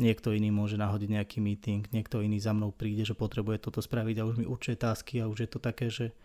niekto 0.00 0.32
iný 0.32 0.48
môže 0.48 0.80
nahodiť 0.80 1.10
nejaký 1.12 1.38
meeting, 1.44 1.84
niekto 1.92 2.24
iný 2.24 2.40
za 2.40 2.56
mnou 2.56 2.72
príde, 2.72 3.04
že 3.04 3.12
potrebuje 3.12 3.60
toto 3.60 3.84
spraviť 3.84 4.16
a 4.16 4.26
už 4.26 4.40
mi 4.40 4.46
určuje 4.48 4.80
tásky 4.80 5.20
a 5.20 5.28
už 5.28 5.44
je 5.44 5.50
to 5.52 5.58
také, 5.60 5.92
že 5.92 6.16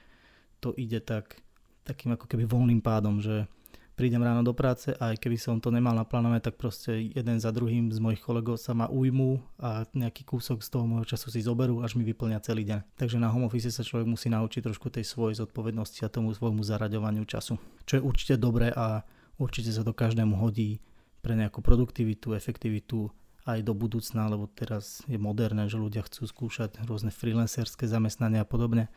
to 0.64 0.72
ide 0.80 1.04
tak 1.04 1.44
takým 1.84 2.16
ako 2.16 2.32
keby 2.32 2.48
voľným 2.48 2.80
pádom, 2.80 3.20
že 3.20 3.52
prídem 3.94 4.22
ráno 4.26 4.42
do 4.42 4.58
práce 4.58 4.90
a 4.98 5.14
aj 5.14 5.22
keby 5.22 5.38
som 5.38 5.62
to 5.62 5.70
nemal 5.70 5.94
naplánované, 5.94 6.42
tak 6.42 6.58
proste 6.58 7.14
jeden 7.14 7.38
za 7.38 7.54
druhým 7.54 7.94
z 7.94 8.02
mojich 8.02 8.22
kolegov 8.22 8.58
sa 8.58 8.74
ma 8.74 8.90
ujmú 8.90 9.38
a 9.62 9.86
nejaký 9.94 10.26
kúsok 10.26 10.66
z 10.66 10.70
toho 10.74 10.86
môjho 10.90 11.06
času 11.14 11.30
si 11.30 11.46
zoberú, 11.46 11.86
až 11.86 11.94
mi 11.94 12.04
vyplňa 12.04 12.42
celý 12.42 12.66
deň. 12.66 12.98
Takže 12.98 13.22
na 13.22 13.30
home 13.30 13.46
office 13.46 13.70
sa 13.70 13.86
človek 13.86 14.10
musí 14.10 14.34
naučiť 14.34 14.66
trošku 14.66 14.90
tej 14.90 15.06
svojej 15.06 15.38
zodpovednosti 15.46 16.02
a 16.06 16.14
tomu 16.14 16.34
svojmu 16.34 16.66
zaraďovaniu 16.66 17.24
času. 17.30 17.62
Čo 17.86 18.02
je 18.02 18.06
určite 18.06 18.36
dobré 18.42 18.74
a 18.74 19.06
určite 19.38 19.70
sa 19.70 19.86
to 19.86 19.94
každému 19.94 20.42
hodí 20.42 20.82
pre 21.22 21.38
nejakú 21.38 21.62
produktivitu, 21.62 22.34
efektivitu 22.34 23.14
aj 23.44 23.60
do 23.64 23.76
budúcna, 23.76 24.32
lebo 24.32 24.48
teraz 24.48 25.04
je 25.06 25.20
moderné, 25.20 25.68
že 25.68 25.76
ľudia 25.76 26.04
chcú 26.08 26.28
skúšať 26.28 26.80
rôzne 26.88 27.12
freelancerské 27.12 27.86
zamestnania 27.88 28.44
a 28.44 28.48
podobne. 28.48 28.88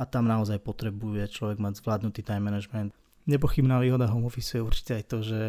A 0.00 0.08
tam 0.08 0.24
naozaj 0.24 0.62
potrebuje 0.64 1.28
človek 1.28 1.60
mať 1.60 1.84
zvládnutý 1.84 2.24
time 2.24 2.48
management. 2.48 2.96
Nepochybná 3.28 3.80
výhoda 3.80 4.08
home 4.08 4.26
office 4.28 4.56
je 4.56 4.62
určite 4.64 4.92
aj 4.96 5.04
to, 5.08 5.18
že 5.20 5.40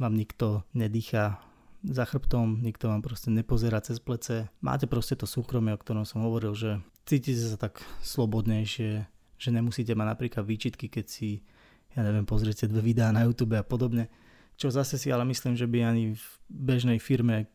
vám 0.00 0.16
nikto 0.16 0.64
nedýcha 0.72 1.38
za 1.82 2.04
chrbtom, 2.06 2.62
nikto 2.62 2.88
vám 2.88 3.02
proste 3.02 3.28
nepozerá 3.28 3.82
cez 3.82 3.98
plece. 3.98 4.48
Máte 4.62 4.86
proste 4.86 5.18
to 5.18 5.26
súkromie, 5.26 5.74
o 5.74 5.80
ktorom 5.82 6.06
som 6.06 6.22
hovoril, 6.22 6.54
že 6.54 6.78
cítite 7.04 7.42
sa 7.42 7.58
tak 7.58 7.82
slobodnejšie, 8.06 8.90
že 9.38 9.48
nemusíte 9.50 9.92
mať 9.98 10.06
napríklad 10.14 10.46
výčitky, 10.46 10.86
keď 10.86 11.06
si, 11.10 11.42
ja 11.98 12.06
neviem, 12.06 12.22
pozriete 12.22 12.70
dve 12.70 12.80
videá 12.94 13.10
na 13.10 13.26
YouTube 13.26 13.58
a 13.58 13.66
podobne. 13.66 14.06
Čo 14.54 14.70
zase 14.70 14.94
si 14.94 15.10
ale 15.10 15.26
myslím, 15.26 15.58
že 15.58 15.66
by 15.66 15.78
ani 15.82 16.14
v 16.14 16.26
bežnej 16.46 17.02
firme, 17.02 17.50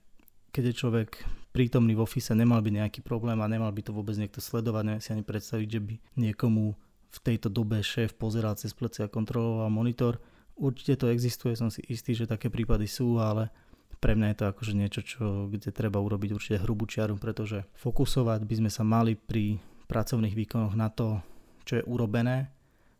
keď 0.51 0.73
je 0.73 0.79
človek 0.83 1.09
prítomný 1.55 1.95
v 1.95 2.03
ofise, 2.03 2.35
nemal 2.35 2.59
by 2.59 2.83
nejaký 2.83 2.99
problém 2.99 3.39
a 3.39 3.47
nemal 3.47 3.71
by 3.71 3.81
to 3.81 3.95
vôbec 3.95 4.13
niekto 4.19 4.43
sledovať, 4.43 4.83
neviem 4.83 5.03
si 5.03 5.09
ani 5.15 5.23
predstaviť, 5.23 5.67
že 5.71 5.81
by 5.81 5.93
niekomu 6.19 6.75
v 7.07 7.19
tejto 7.23 7.47
dobe 7.47 7.79
šéf 7.79 8.15
pozeral 8.15 8.55
cez 8.59 8.75
plece 8.75 9.03
a 9.03 9.11
kontroloval 9.11 9.71
monitor. 9.71 10.19
Určite 10.57 11.05
to 11.05 11.13
existuje, 11.13 11.53
som 11.53 11.69
si 11.69 11.85
istý, 11.87 12.17
že 12.17 12.29
také 12.29 12.49
prípady 12.49 12.89
sú, 12.89 13.21
ale 13.21 13.53
pre 13.97 14.13
mňa 14.13 14.27
je 14.33 14.37
to 14.37 14.45
akože 14.49 14.73
niečo, 14.77 15.01
čo, 15.01 15.25
kde 15.49 15.73
treba 15.73 15.97
urobiť 16.01 16.29
určite 16.33 16.61
hrubú 16.61 16.85
čiaru, 16.85 17.17
pretože 17.17 17.65
fokusovať 17.77 18.45
by 18.45 18.55
sme 18.65 18.71
sa 18.73 18.83
mali 18.85 19.17
pri 19.17 19.57
pracovných 19.89 20.37
výkonoch 20.37 20.75
na 20.77 20.89
to, 20.93 21.21
čo 21.65 21.81
je 21.81 21.87
urobené 21.87 22.53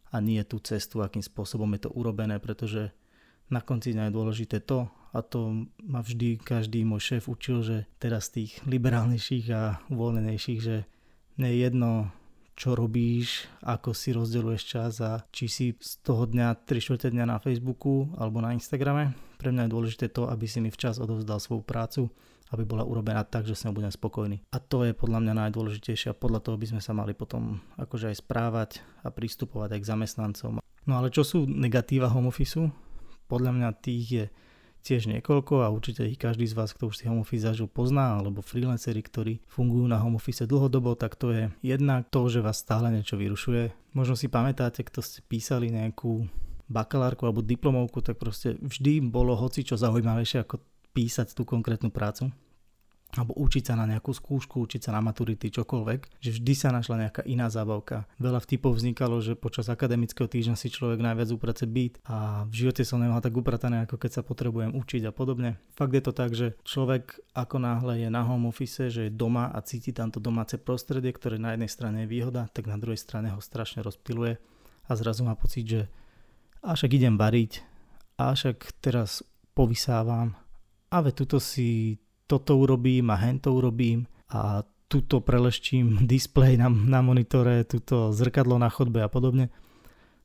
a 0.10 0.18
nie 0.24 0.42
tú 0.48 0.58
cestu, 0.64 1.04
akým 1.04 1.22
spôsobom 1.22 1.68
je 1.76 1.86
to 1.86 1.92
urobené, 1.94 2.40
pretože 2.40 2.90
na 3.52 3.60
konci 3.60 3.94
dňa 3.94 4.10
je 4.10 4.16
dôležité 4.16 4.58
to, 4.64 4.88
a 5.16 5.24
to 5.24 5.68
ma 5.82 6.04
vždy 6.04 6.38
každý 6.38 6.84
môj 6.84 7.16
šéf 7.16 7.32
učil, 7.32 7.64
že 7.64 7.78
teraz 7.98 8.30
tých 8.30 8.60
liberálnejších 8.68 9.46
a 9.56 9.82
uvoľnenejších, 9.88 10.60
že 10.60 10.84
nie 11.40 11.50
je 11.56 11.58
jedno, 11.64 12.12
čo 12.58 12.74
robíš, 12.74 13.46
ako 13.62 13.94
si 13.94 14.10
rozdeľuješ 14.18 14.64
čas 14.66 14.98
a 14.98 15.22
či 15.30 15.46
si 15.46 15.66
z 15.78 16.02
toho 16.02 16.26
dňa 16.26 16.66
3 16.66 16.82
4 16.82 17.14
dňa 17.14 17.30
na 17.30 17.38
Facebooku 17.38 18.10
alebo 18.18 18.42
na 18.42 18.58
Instagrame. 18.58 19.14
Pre 19.38 19.54
mňa 19.54 19.70
je 19.70 19.74
dôležité 19.78 20.06
to, 20.10 20.26
aby 20.26 20.50
si 20.50 20.58
mi 20.58 20.74
včas 20.74 20.98
odovzdal 20.98 21.38
svoju 21.38 21.62
prácu, 21.62 22.10
aby 22.50 22.66
bola 22.66 22.82
urobená 22.82 23.22
tak, 23.22 23.46
že 23.46 23.54
som 23.54 23.78
budem 23.78 23.94
spokojný. 23.94 24.42
A 24.50 24.58
to 24.58 24.82
je 24.82 24.98
podľa 24.98 25.22
mňa 25.22 25.34
najdôležitejšie 25.46 26.18
a 26.18 26.18
podľa 26.18 26.42
toho 26.42 26.58
by 26.58 26.66
sme 26.74 26.82
sa 26.82 26.98
mali 26.98 27.14
potom 27.14 27.62
akože 27.78 28.10
aj 28.10 28.26
správať 28.26 28.70
a 29.06 29.14
pristupovať 29.14 29.78
aj 29.78 29.82
k 29.86 29.90
zamestnancom. 29.94 30.52
No 30.90 30.94
ale 30.98 31.14
čo 31.14 31.22
sú 31.22 31.46
negatíva 31.46 32.10
home 32.10 32.34
office? 32.34 32.58
Podľa 33.30 33.52
mňa 33.54 33.70
tých 33.86 34.06
je 34.10 34.26
tiež 34.88 35.12
niekoľko 35.12 35.67
a 35.67 35.67
určite 35.67 36.08
ich 36.08 36.15
každý 36.15 36.48
z 36.48 36.56
vás, 36.56 36.72
kto 36.72 36.88
už 36.88 37.03
si 37.03 37.12
home 37.12 37.27
office 37.27 37.44
zažil, 37.44 37.67
pozná, 37.67 38.15
alebo 38.15 38.39
freelanceri, 38.39 39.03
ktorí 39.03 39.44
fungujú 39.51 39.84
na 39.91 40.00
home 40.00 40.15
office 40.15 40.48
dlhodobo, 40.48 40.96
tak 40.96 41.20
to 41.20 41.36
je 41.36 41.51
jednak 41.60 42.08
to, 42.08 42.32
že 42.32 42.39
vás 42.39 42.63
stále 42.63 42.88
niečo 42.88 43.20
vyrušuje. 43.20 43.91
Možno 43.91 44.15
si 44.15 44.32
pamätáte, 44.32 44.88
kto 44.88 45.03
ste 45.03 45.20
písali 45.27 45.67
nejakú 45.67 46.24
bakalárku 46.72 47.27
alebo 47.27 47.44
diplomovku, 47.44 48.00
tak 48.00 48.15
proste 48.15 48.56
vždy 48.63 49.03
bolo 49.03 49.36
hoci 49.36 49.67
čo 49.67 49.75
zaujímavejšie 49.75 50.48
ako 50.48 50.63
písať 50.96 51.36
tú 51.36 51.44
konkrétnu 51.44 51.91
prácu 51.91 52.32
alebo 53.18 53.34
učiť 53.34 53.64
sa 53.68 53.74
na 53.74 53.90
nejakú 53.90 54.14
skúšku, 54.14 54.62
učiť 54.62 54.88
sa 54.88 54.92
na 54.94 55.02
maturity, 55.02 55.50
čokoľvek, 55.50 56.22
že 56.22 56.38
vždy 56.38 56.54
sa 56.54 56.70
našla 56.70 57.10
nejaká 57.10 57.26
iná 57.26 57.50
zábavka. 57.50 58.06
Veľa 58.22 58.40
vtipov 58.46 58.78
vznikalo, 58.78 59.18
že 59.20 59.34
počas 59.34 59.68
akademického 59.68 60.30
týždňa 60.30 60.56
si 60.56 60.70
človek 60.70 61.02
najviac 61.02 61.30
uprace 61.34 61.66
byt 61.66 61.98
a 62.06 62.46
v 62.46 62.54
živote 62.54 62.86
som 62.86 63.02
nemal 63.02 63.20
tak 63.20 63.34
upratané, 63.34 63.90
ako 63.90 63.98
keď 63.98 64.12
sa 64.14 64.22
potrebujem 64.22 64.78
učiť 64.78 65.10
a 65.10 65.12
podobne. 65.12 65.58
Fakt 65.74 65.98
je 65.98 66.04
to 66.06 66.14
tak, 66.14 66.38
že 66.38 66.54
človek 66.62 67.18
ako 67.34 67.58
náhle 67.58 68.06
je 68.06 68.10
na 68.14 68.22
home 68.22 68.46
office, 68.46 68.94
že 68.94 69.10
je 69.10 69.18
doma 69.18 69.50
a 69.50 69.60
cíti 69.66 69.90
tamto 69.90 70.22
domáce 70.22 70.62
prostredie, 70.62 71.10
ktoré 71.10 71.42
na 71.42 71.58
jednej 71.58 71.72
strane 71.74 71.98
je 72.06 72.12
výhoda, 72.14 72.46
tak 72.54 72.70
na 72.70 72.78
druhej 72.78 73.02
strane 73.02 73.34
ho 73.34 73.42
strašne 73.42 73.82
rozptiluje 73.82 74.38
a 74.88 74.92
zrazu 74.94 75.26
má 75.26 75.34
pocit, 75.34 75.66
že 75.66 75.82
a 76.62 76.74
však 76.74 76.92
idem 76.98 77.16
variť, 77.16 77.64
a 78.18 78.34
však 78.34 78.82
teraz 78.82 79.22
povysávam, 79.54 80.34
a 80.88 80.98
ve 81.04 81.12
tuto 81.12 81.38
si 81.38 82.00
toto 82.28 82.60
urobím 82.60 83.08
a 83.10 83.18
hento 83.18 83.56
urobím 83.56 84.06
a 84.28 84.68
tuto 84.92 85.24
preleštím 85.24 86.04
displej 86.14 86.60
na, 86.60 86.68
na 86.68 87.00
monitore, 87.00 87.64
tuto 87.64 88.12
zrkadlo 88.12 88.60
na 88.60 88.68
chodbe 88.68 89.04
a 89.04 89.10
podobne. 89.12 89.52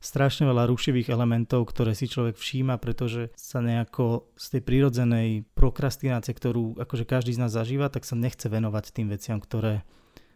Strašne 0.03 0.43
veľa 0.43 0.67
rušivých 0.67 1.15
elementov, 1.15 1.63
ktoré 1.71 1.95
si 1.95 2.11
človek 2.11 2.35
všíma, 2.35 2.75
pretože 2.75 3.31
sa 3.39 3.63
nejako 3.63 4.27
z 4.35 4.59
tej 4.59 4.61
prírodzenej 4.67 5.47
prokrastinácie, 5.55 6.35
ktorú 6.35 6.75
akože 6.75 7.07
každý 7.07 7.31
z 7.31 7.47
nás 7.47 7.55
zažíva, 7.55 7.87
tak 7.87 8.03
sa 8.03 8.19
nechce 8.19 8.51
venovať 8.51 8.91
tým 8.91 9.07
veciam, 9.07 9.39
ktoré 9.39 9.87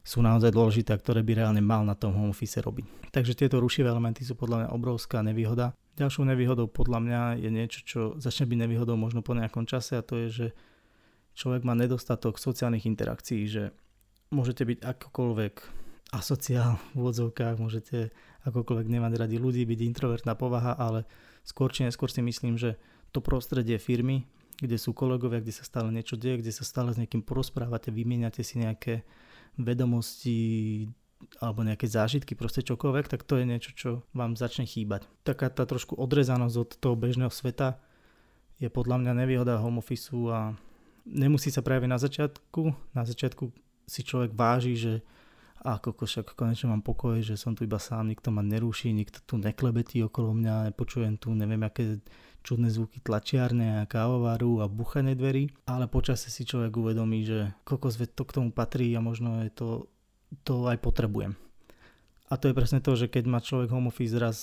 sú 0.07 0.23
naozaj 0.23 0.55
dôležité 0.55 0.95
a 0.95 1.01
ktoré 1.03 1.19
by 1.19 1.43
reálne 1.43 1.59
mal 1.59 1.83
na 1.83 1.99
tom 1.99 2.15
home 2.15 2.31
office 2.31 2.63
robiť. 2.63 3.11
Takže 3.11 3.35
tieto 3.35 3.59
rušivé 3.59 3.91
elementy 3.91 4.23
sú 4.23 4.39
podľa 4.39 4.63
mňa 4.63 4.69
obrovská 4.71 5.19
nevýhoda. 5.19 5.75
Ďalšou 5.99 6.23
nevýhodou 6.23 6.71
podľa 6.71 7.03
mňa 7.03 7.21
je 7.43 7.49
niečo, 7.51 7.79
čo 7.83 7.99
začne 8.15 8.47
byť 8.47 8.57
nevýhodou 8.63 8.95
možno 8.95 9.19
po 9.19 9.35
nejakom 9.35 9.67
čase 9.67 9.99
a 9.99 10.05
to 10.07 10.15
je, 10.23 10.27
že 10.31 10.47
človek 11.37 11.61
má 11.61 11.77
nedostatok 11.77 12.41
sociálnych 12.41 12.89
interakcií, 12.89 13.45
že 13.45 13.69
môžete 14.33 14.65
byť 14.65 14.79
akokoľvek 14.81 15.55
asociál 16.17 16.81
v 16.95 17.05
úvodzovkách, 17.05 17.61
môžete 17.61 18.09
akokoľvek 18.47 18.87
nemať 18.89 19.13
radi 19.21 19.37
ľudí, 19.37 19.61
byť 19.67 19.79
introvertná 19.85 20.33
povaha, 20.33 20.73
ale 20.73 21.05
skôr 21.45 21.69
či 21.69 21.85
neskôr 21.85 22.09
si 22.09 22.25
myslím, 22.25 22.57
že 22.57 22.79
to 23.13 23.21
prostredie 23.21 23.77
firmy, 23.77 24.25
kde 24.57 24.81
sú 24.81 24.97
kolegovia, 24.97 25.43
kde 25.43 25.53
sa 25.53 25.67
stále 25.67 25.93
niečo 25.93 26.17
deje, 26.17 26.41
kde 26.41 26.51
sa 26.55 26.65
stále 26.65 26.89
s 26.95 26.99
niekým 26.99 27.21
porozprávate, 27.21 27.93
vymieňate 27.93 28.41
si 28.41 28.57
nejaké 28.57 29.05
vedomosti 29.59 30.89
alebo 31.41 31.65
nejaké 31.65 31.89
zážitky, 31.89 32.37
proste 32.37 32.61
čokoľvek, 32.61 33.09
tak 33.09 33.25
to 33.25 33.41
je 33.41 33.45
niečo, 33.45 33.71
čo 33.73 33.89
vám 34.13 34.37
začne 34.37 34.69
chýbať. 34.69 35.09
Taká 35.25 35.49
tá 35.49 35.65
trošku 35.65 35.97
odrezanosť 35.97 36.55
od 36.57 36.69
toho 36.77 36.95
bežného 36.97 37.33
sveta 37.33 37.81
je 38.61 38.69
podľa 38.69 39.01
mňa 39.01 39.11
nevýhoda 39.25 39.57
home 39.57 39.81
office 39.81 40.13
a 40.13 40.53
nemusí 41.07 41.49
sa 41.49 41.63
prejaviť 41.63 41.89
na 41.89 41.99
začiatku. 41.99 42.61
Na 42.93 43.03
začiatku 43.07 43.49
si 43.87 44.01
človek 44.03 44.35
váži, 44.35 44.75
že 44.75 44.93
a 45.67 45.81
však 45.81 46.37
konečne 46.37 46.69
mám 46.69 46.85
pokoj, 46.85 47.17
že 47.19 47.33
som 47.35 47.57
tu 47.57 47.65
iba 47.65 47.81
sám, 47.81 48.07
nikto 48.07 48.29
ma 48.29 48.45
neruší, 48.45 48.93
nikto 48.93 49.19
tu 49.25 49.41
neklebetí 49.41 49.99
okolo 50.05 50.31
mňa, 50.31 50.71
nepočujem 50.71 51.17
tu 51.17 51.33
neviem 51.33 51.59
aké 51.65 51.99
čudné 52.45 52.71
zvuky 52.71 53.03
tlačiarne 53.03 53.83
a 53.83 53.89
kávovaru 53.89 54.63
a 54.63 54.71
buchanie 54.71 55.17
dverí, 55.17 55.51
ale 55.67 55.91
počasie 55.91 56.31
si 56.31 56.47
človek 56.47 56.71
uvedomí, 56.71 57.25
že 57.27 57.51
kokos 57.67 57.99
to 57.99 58.23
k 58.23 58.35
tomu 58.39 58.55
patrí 58.55 58.95
a 58.95 59.03
možno 59.03 59.43
je 59.43 59.51
to, 59.51 59.69
to 60.47 60.63
aj 60.69 60.79
potrebujem. 60.79 61.35
A 62.31 62.39
to 62.39 62.47
je 62.47 62.55
presne 62.55 62.79
to, 62.79 62.95
že 62.95 63.11
keď 63.11 63.23
má 63.27 63.43
človek 63.43 63.67
home 63.67 63.91
office 63.91 64.15
raz 64.15 64.37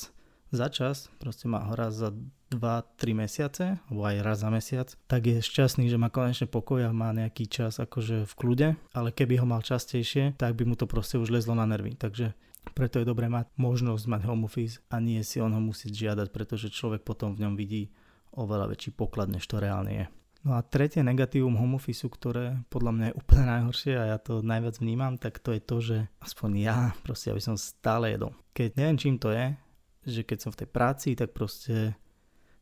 za 0.52 0.68
čas, 0.68 1.09
proste 1.16 1.49
má 1.49 1.64
ho 1.64 1.73
raz 1.73 1.97
za 1.97 2.12
2-3 2.56 3.14
mesiace, 3.14 3.64
alebo 3.90 4.02
aj 4.06 4.16
raz 4.23 4.38
za 4.42 4.50
mesiac, 4.50 4.88
tak 5.11 5.26
je 5.26 5.38
šťastný, 5.42 5.90
že 5.90 6.00
má 6.00 6.08
konečne 6.08 6.46
pokoj 6.46 6.84
a 6.84 6.90
má 6.94 7.11
nejaký 7.11 7.50
čas 7.50 7.82
akože 7.82 8.26
v 8.26 8.34
kľude, 8.34 8.68
ale 8.94 9.08
keby 9.11 9.42
ho 9.42 9.46
mal 9.46 9.61
častejšie, 9.61 10.38
tak 10.38 10.54
by 10.54 10.64
mu 10.68 10.75
to 10.75 10.87
proste 10.88 11.18
už 11.20 11.30
lezlo 11.30 11.52
na 11.52 11.66
nervy. 11.66 11.99
Takže 11.99 12.34
preto 12.73 12.99
je 12.99 13.06
dobré 13.06 13.28
mať 13.28 13.52
možnosť 13.61 14.04
mať 14.08 14.23
home 14.25 14.49
office 14.49 14.80
a 14.88 14.99
nie 14.99 15.20
si 15.20 15.38
on 15.38 15.52
ho 15.52 15.61
musieť 15.61 15.92
žiadať, 15.92 16.28
pretože 16.32 16.73
človek 16.73 17.04
potom 17.04 17.37
v 17.37 17.44
ňom 17.44 17.54
vidí 17.54 17.92
oveľa 18.34 18.75
väčší 18.75 18.96
poklad, 18.96 19.30
než 19.30 19.46
to 19.46 19.62
reálne 19.62 19.92
je. 19.92 20.06
No 20.44 20.61
a 20.61 20.61
tretie 20.61 21.00
negatívum 21.00 21.56
home 21.56 21.80
office, 21.80 22.04
ktoré 22.04 22.61
podľa 22.68 22.92
mňa 22.92 23.06
je 23.08 23.16
úplne 23.16 23.44
najhoršie 23.49 23.92
a 23.96 24.04
ja 24.12 24.18
to 24.20 24.44
najviac 24.44 24.76
vnímam, 24.76 25.16
tak 25.16 25.40
to 25.40 25.56
je 25.56 25.61
to, 25.64 25.76
že 25.80 25.96
aspoň 26.20 26.50
ja 26.61 26.78
proste, 27.00 27.32
aby 27.32 27.40
som 27.40 27.56
stále 27.56 28.12
jedol. 28.12 28.37
Keď 28.52 28.76
neviem 28.76 29.00
čím 29.00 29.16
to 29.16 29.32
je, 29.32 29.56
že 30.04 30.20
keď 30.20 30.38
som 30.44 30.50
v 30.52 30.61
tej 30.61 30.68
práci, 30.68 31.08
tak 31.16 31.32
proste, 31.32 31.96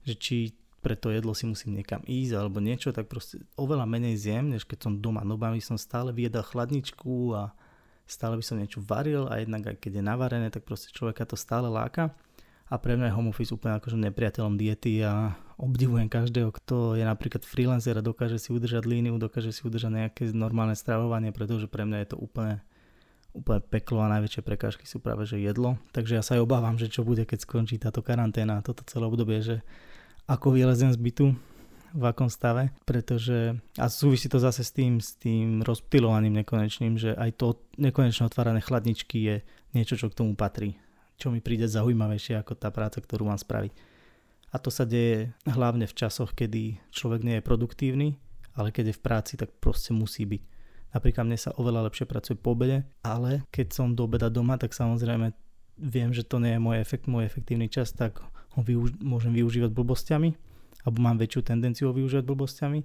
že 0.02 0.14
či 0.18 0.37
pre 0.82 0.99
to 0.99 1.14
jedlo 1.14 1.30
si 1.30 1.47
musím 1.47 1.78
niekam 1.78 2.02
ísť 2.02 2.35
alebo 2.35 2.59
niečo, 2.59 2.90
tak 2.90 3.06
proste 3.06 3.38
oveľa 3.54 3.87
menej 3.87 4.18
zjem, 4.18 4.50
než 4.50 4.66
keď 4.66 4.90
som 4.90 4.99
doma. 4.99 5.23
No 5.23 5.38
by 5.38 5.62
som 5.62 5.78
stále 5.78 6.11
viedal 6.11 6.42
chladničku 6.42 7.38
a 7.38 7.54
stále 8.02 8.35
by 8.35 8.44
som 8.44 8.59
niečo 8.59 8.82
varil 8.82 9.30
a 9.30 9.38
jednak 9.38 9.62
aj 9.71 9.76
keď 9.78 10.02
je 10.02 10.04
navarené, 10.04 10.49
tak 10.50 10.66
proste 10.66 10.90
človeka 10.90 11.23
to 11.23 11.38
stále 11.38 11.71
láka. 11.71 12.11
A 12.66 12.80
pre 12.80 12.99
mňa 12.99 13.12
je 13.12 13.14
home 13.14 13.30
office 13.30 13.52
úplne 13.54 13.78
akože 13.78 14.00
nepriateľom 14.00 14.59
diety 14.59 15.04
a 15.04 15.37
obdivujem 15.61 16.09
každého, 16.09 16.50
kto 16.50 16.99
je 16.99 17.04
napríklad 17.04 17.44
freelancer 17.44 17.94
a 17.94 18.02
dokáže 18.02 18.40
si 18.40 18.50
udržať 18.50 18.88
líniu, 18.88 19.21
dokáže 19.21 19.52
si 19.54 19.62
udržať 19.62 19.92
nejaké 19.92 20.23
normálne 20.32 20.75
stravovanie, 20.75 21.30
pretože 21.30 21.68
pre 21.68 21.85
mňa 21.87 21.99
je 22.02 22.09
to 22.11 22.18
úplne 22.18 22.64
úplne 23.32 23.64
peklo 23.64 24.04
a 24.04 24.12
najväčšie 24.12 24.44
prekážky 24.44 24.85
sú 24.85 25.00
práve 25.00 25.25
že 25.25 25.40
jedlo. 25.40 25.80
Takže 25.97 26.21
ja 26.21 26.23
sa 26.25 26.37
aj 26.37 26.44
obávam, 26.44 26.76
že 26.76 26.92
čo 26.92 27.00
bude, 27.00 27.25
keď 27.25 27.49
skončí 27.49 27.80
táto 27.80 28.04
karanténa, 28.04 28.61
toto 28.61 28.85
celé 28.85 29.09
obdobie, 29.09 29.40
že 29.40 29.64
ako 30.26 30.54
vylezem 30.54 30.92
z 30.92 30.98
bytu, 30.98 31.26
v 31.92 32.04
akom 32.08 32.32
stave, 32.32 32.72
pretože 32.88 33.52
a 33.76 33.86
súvisí 33.92 34.26
to 34.26 34.40
zase 34.40 34.64
s 34.64 34.72
tým, 34.72 34.96
s 34.96 35.12
tým 35.20 35.60
rozptilovaním 35.60 36.40
nekonečným, 36.40 36.96
že 36.96 37.12
aj 37.12 37.30
to 37.36 37.60
nekonečné 37.76 38.24
otvárané 38.24 38.64
chladničky 38.64 39.18
je 39.20 39.36
niečo, 39.76 40.00
čo 40.00 40.08
k 40.08 40.16
tomu 40.16 40.32
patrí, 40.32 40.80
čo 41.20 41.28
mi 41.28 41.44
príde 41.44 41.68
zaujímavejšie 41.68 42.40
ako 42.40 42.56
tá 42.56 42.72
práca, 42.72 43.04
ktorú 43.04 43.28
mám 43.28 43.36
spraviť. 43.36 43.72
A 44.52 44.60
to 44.60 44.68
sa 44.68 44.84
deje 44.84 45.32
hlavne 45.48 45.88
v 45.88 45.96
časoch, 45.96 46.36
kedy 46.36 46.80
človek 46.92 47.20
nie 47.24 47.36
je 47.40 47.46
produktívny, 47.46 48.08
ale 48.52 48.68
keď 48.68 48.92
je 48.92 48.98
v 49.00 49.04
práci, 49.04 49.32
tak 49.36 49.52
proste 49.60 49.96
musí 49.96 50.28
byť. 50.28 50.42
Napríklad 50.92 51.24
mne 51.24 51.40
sa 51.40 51.56
oveľa 51.56 51.88
lepšie 51.88 52.04
pracuje 52.04 52.36
po 52.36 52.52
obede, 52.52 52.84
ale 53.00 53.48
keď 53.48 53.72
som 53.72 53.96
do 53.96 54.04
obeda 54.04 54.28
doma, 54.28 54.60
tak 54.60 54.76
samozrejme 54.76 55.32
viem, 55.80 56.12
že 56.12 56.20
to 56.20 56.36
nie 56.36 56.52
je 56.52 56.60
môj, 56.60 56.76
efekt, 56.84 57.08
môj 57.08 57.24
efektívny 57.24 57.72
čas, 57.72 57.96
tak 57.96 58.20
ho 58.56 58.61
využ- 58.61 59.00
môžem 59.00 59.32
využívať 59.32 59.71
blbostiami, 59.73 60.30
alebo 60.82 60.99
mám 61.00 61.16
väčšiu 61.21 61.40
tendenciu 61.47 61.90
ho 61.90 61.94
využívať 61.94 62.25
blbostiami, 62.26 62.80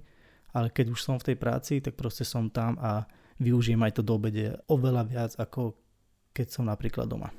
ale 0.54 0.72
keď 0.72 0.94
už 0.94 1.00
som 1.02 1.16
v 1.20 1.32
tej 1.32 1.36
práci, 1.36 1.80
tak 1.84 1.98
proste 1.98 2.24
som 2.24 2.48
tam 2.48 2.80
a 2.80 3.04
využijem 3.38 3.78
aj 3.84 4.00
to 4.00 4.02
do 4.02 4.16
obede 4.16 4.56
oveľa 4.66 5.02
viac, 5.06 5.32
ako 5.36 5.76
keď 6.32 6.46
som 6.48 6.64
napríklad 6.66 7.06
doma. 7.06 7.30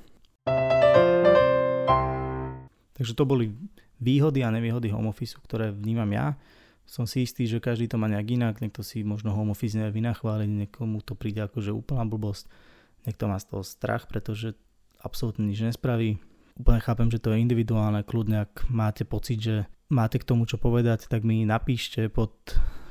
Takže 2.94 3.16
to 3.16 3.24
boli 3.24 3.52
výhody 3.96 4.44
a 4.44 4.52
nevýhody 4.52 4.92
home 4.92 5.08
office, 5.08 5.36
ktoré 5.40 5.72
vnímam 5.72 6.08
ja 6.12 6.36
som 6.90 7.06
si 7.06 7.22
istý, 7.22 7.46
že 7.46 7.62
každý 7.62 7.86
to 7.86 8.02
má 8.02 8.10
nejak 8.10 8.34
inak, 8.34 8.58
niekto 8.58 8.82
si 8.82 9.06
možno 9.06 9.30
home 9.30 9.54
office 9.54 9.78
nevie 9.78 10.02
vynachváliť, 10.02 10.50
niekomu 10.66 10.98
to 11.06 11.14
príde 11.14 11.38
ako 11.38 11.62
že 11.62 11.70
úplná 11.70 12.02
blbosť, 12.02 12.50
niekto 13.06 13.30
má 13.30 13.38
z 13.38 13.46
toho 13.46 13.62
strach, 13.62 14.10
pretože 14.10 14.58
absolútne 14.98 15.46
nič 15.46 15.62
nespraví. 15.62 16.18
Úplne 16.60 16.80
chápem, 16.84 17.08
že 17.08 17.16
to 17.16 17.32
je 17.32 17.40
individuálne, 17.40 18.04
kľudne 18.04 18.44
ak 18.44 18.68
máte 18.68 19.08
pocit, 19.08 19.40
že 19.40 19.56
máte 19.88 20.20
k 20.20 20.28
tomu 20.28 20.44
čo 20.44 20.60
povedať, 20.60 21.08
tak 21.08 21.24
mi 21.24 21.48
napíšte 21.48 22.12
pod, 22.12 22.36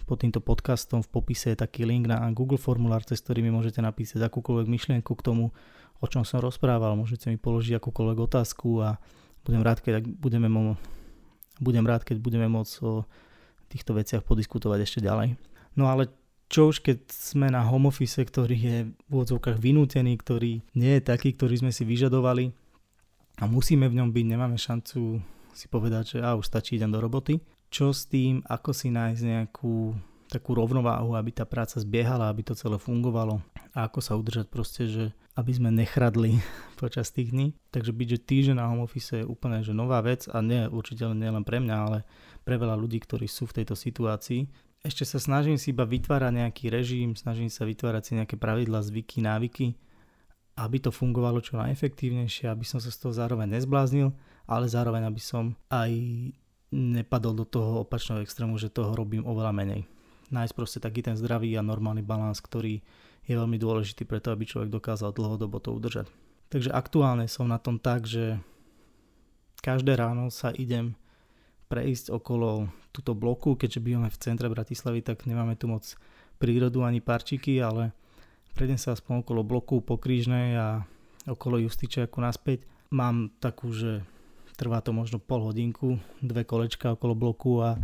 pod 0.10 0.18
týmto 0.18 0.42
podcastom 0.42 1.06
v 1.06 1.10
popise 1.14 1.54
je 1.54 1.62
taký 1.62 1.86
link 1.86 2.10
na 2.10 2.34
Google 2.34 2.58
formulár, 2.58 3.06
cez 3.06 3.22
ktorý 3.22 3.46
mi 3.46 3.54
môžete 3.54 3.78
napísať 3.78 4.26
akúkoľvek 4.26 4.66
myšlienku 4.66 5.14
k 5.14 5.22
tomu, 5.22 5.54
o 6.02 6.06
čom 6.10 6.26
som 6.26 6.42
rozprával. 6.42 6.98
Môžete 6.98 7.30
mi 7.30 7.38
položiť 7.38 7.78
akúkoľvek 7.78 8.18
otázku 8.26 8.82
a 8.82 8.98
budem 9.46 9.62
rád, 9.62 9.86
keď 9.86 10.02
budeme, 10.02 10.50
mo- 10.50 10.82
budem 11.62 11.86
rád, 11.86 12.02
keď 12.02 12.18
budeme 12.26 12.50
môcť 12.50 12.74
o 12.82 13.06
týchto 13.70 13.94
veciach 13.94 14.26
podiskutovať 14.26 14.80
ešte 14.82 15.00
ďalej. 15.06 15.38
No 15.78 15.86
ale 15.94 16.10
čo 16.50 16.74
už 16.74 16.82
keď 16.82 17.06
sme 17.14 17.54
na 17.54 17.62
home 17.62 17.94
office, 17.94 18.18
ktorý 18.18 18.58
je 18.58 18.78
v 18.90 19.14
odzvukách 19.14 19.62
vynútený, 19.62 20.18
ktorý 20.18 20.66
nie 20.74 20.98
je 20.98 21.06
taký, 21.06 21.38
ktorý 21.38 21.62
sme 21.62 21.72
si 21.72 21.86
vyžadovali 21.86 22.50
a 23.40 23.48
musíme 23.48 23.88
v 23.88 24.04
ňom 24.04 24.10
byť, 24.12 24.26
nemáme 24.28 24.60
šancu 24.60 25.24
si 25.56 25.66
povedať, 25.72 26.16
že 26.16 26.18
a 26.20 26.36
už 26.36 26.44
stačí, 26.44 26.76
idem 26.76 26.92
do 26.92 27.00
roboty. 27.00 27.40
Čo 27.72 27.96
s 27.96 28.04
tým, 28.08 28.44
ako 28.44 28.76
si 28.76 28.92
nájsť 28.92 29.22
nejakú 29.24 29.96
takú 30.30 30.54
rovnováhu, 30.54 31.18
aby 31.18 31.34
tá 31.34 31.48
práca 31.48 31.82
zbiehala, 31.82 32.30
aby 32.30 32.46
to 32.46 32.54
celé 32.54 32.78
fungovalo 32.78 33.42
a 33.74 33.90
ako 33.90 34.00
sa 34.04 34.14
udržať 34.14 34.46
proste, 34.46 34.86
že 34.86 35.06
aby 35.34 35.52
sme 35.56 35.74
nechradli 35.74 36.38
počas 36.82 37.10
tých 37.10 37.34
dní. 37.34 37.58
Takže 37.74 37.96
byť, 37.96 38.08
že 38.14 38.20
týždeň 38.28 38.56
na 38.62 38.70
home 38.70 38.86
office 38.86 39.24
je 39.24 39.26
úplne 39.26 39.66
že 39.66 39.74
nová 39.74 40.04
vec 40.06 40.30
a 40.30 40.44
nie 40.44 40.70
určite 40.70 41.10
nie 41.18 41.32
len 41.32 41.42
pre 41.42 41.58
mňa, 41.58 41.76
ale 41.76 42.06
pre 42.46 42.62
veľa 42.62 42.78
ľudí, 42.78 43.02
ktorí 43.02 43.26
sú 43.26 43.50
v 43.50 43.62
tejto 43.62 43.74
situácii 43.74 44.70
ešte 44.80 45.04
sa 45.04 45.20
snažím 45.20 45.60
si 45.60 45.76
iba 45.76 45.84
vytvárať 45.84 46.32
nejaký 46.40 46.72
režim, 46.72 47.12
snažím 47.12 47.52
sa 47.52 47.68
vytvárať 47.68 48.04
si 48.04 48.12
nejaké 48.16 48.40
pravidla, 48.40 48.80
zvyky, 48.80 49.20
návyky, 49.20 49.76
aby 50.60 50.84
to 50.84 50.92
fungovalo 50.92 51.40
čo 51.40 51.56
najefektívnejšie, 51.56 52.52
aby 52.52 52.66
som 52.68 52.84
sa 52.84 52.92
z 52.92 52.98
toho 53.00 53.14
zároveň 53.16 53.60
nezbláznil, 53.60 54.12
ale 54.50 54.66
zároveň 54.68 55.08
aby 55.08 55.22
som 55.22 55.56
aj 55.72 55.92
nepadol 56.70 57.34
do 57.34 57.46
toho 57.46 57.86
opačného 57.88 58.22
extrému, 58.22 58.60
že 58.60 58.74
toho 58.74 58.94
robím 58.94 59.26
oveľa 59.26 59.54
menej. 59.56 59.82
Nájsť 60.30 60.54
proste 60.54 60.80
taký 60.82 61.02
ten 61.02 61.18
zdravý 61.18 61.58
a 61.58 61.66
normálny 61.66 62.06
balans, 62.06 62.38
ktorý 62.38 62.82
je 63.26 63.34
veľmi 63.34 63.58
dôležitý 63.58 64.06
preto, 64.06 64.30
aby 64.30 64.46
človek 64.46 64.70
dokázal 64.70 65.14
dlhodobo 65.14 65.58
to 65.58 65.74
udržať. 65.74 66.10
Takže 66.50 66.74
aktuálne 66.74 67.26
som 67.30 67.50
na 67.50 67.62
tom 67.62 67.78
tak, 67.78 68.06
že 68.06 68.38
každé 69.62 69.98
ráno 69.98 70.34
sa 70.34 70.50
idem 70.54 70.98
prejsť 71.70 72.10
okolo 72.10 72.74
túto 72.90 73.14
bloku, 73.14 73.54
keďže 73.54 73.86
bývame 73.86 74.10
v 74.10 74.18
centre 74.18 74.50
Bratislavy, 74.50 75.06
tak 75.06 75.30
nemáme 75.30 75.54
tu 75.54 75.70
moc 75.70 75.86
prírodu 76.42 76.82
ani 76.82 77.06
parčiky, 77.06 77.62
ale 77.62 77.94
prejdem 78.60 78.76
sa 78.76 78.92
aspoň 78.92 79.24
okolo 79.24 79.48
bloku 79.48 79.80
po 79.80 79.96
Krížnej 79.96 80.60
a 80.60 80.84
okolo 81.24 81.64
Justičiaku 81.64 82.20
naspäť. 82.20 82.68
Mám 82.92 83.32
takú, 83.40 83.72
že 83.72 84.04
trvá 84.60 84.84
to 84.84 84.92
možno 84.92 85.16
pol 85.16 85.48
hodinku, 85.48 85.96
dve 86.20 86.44
kolečka 86.44 87.00
okolo 87.00 87.16
bloku 87.16 87.64
a 87.64 87.80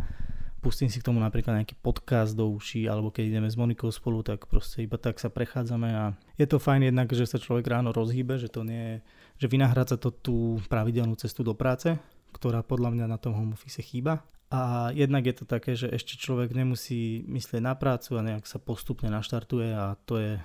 pustím 0.60 0.92
si 0.92 1.00
k 1.00 1.08
tomu 1.08 1.16
napríklad 1.16 1.64
nejaký 1.64 1.80
podcast 1.80 2.36
do 2.36 2.52
uší, 2.52 2.92
alebo 2.92 3.08
keď 3.08 3.24
ideme 3.24 3.48
s 3.48 3.56
Monikou 3.56 3.88
spolu, 3.88 4.20
tak 4.20 4.44
proste 4.52 4.84
iba 4.84 5.00
tak 5.00 5.16
sa 5.16 5.32
prechádzame 5.32 5.88
a 5.96 6.12
je 6.36 6.44
to 6.44 6.60
fajn 6.60 6.92
jednak, 6.92 7.08
že 7.08 7.24
sa 7.24 7.40
človek 7.40 7.64
ráno 7.64 7.96
rozhýbe, 7.96 8.36
že 8.36 8.52
to 8.52 8.60
nie 8.60 8.76
je, 8.76 8.96
že 9.40 9.46
vynahrádza 9.48 9.96
to 9.96 10.12
tú 10.12 10.60
pravidelnú 10.68 11.16
cestu 11.16 11.40
do 11.40 11.56
práce, 11.56 11.96
ktorá 12.36 12.60
podľa 12.60 12.92
mňa 12.92 13.06
na 13.08 13.16
tom 13.16 13.32
home 13.32 13.56
office 13.56 13.80
chýba. 13.80 14.28
A 14.52 14.92
jednak 14.92 15.24
je 15.24 15.34
to 15.40 15.48
také, 15.48 15.72
že 15.72 15.88
ešte 15.88 16.20
človek 16.20 16.52
nemusí 16.52 17.24
myslieť 17.26 17.64
na 17.64 17.72
prácu 17.72 18.20
a 18.20 18.22
nejak 18.22 18.44
sa 18.44 18.60
postupne 18.60 19.08
naštartuje 19.08 19.72
a 19.72 19.96
to 20.04 20.20
je, 20.20 20.36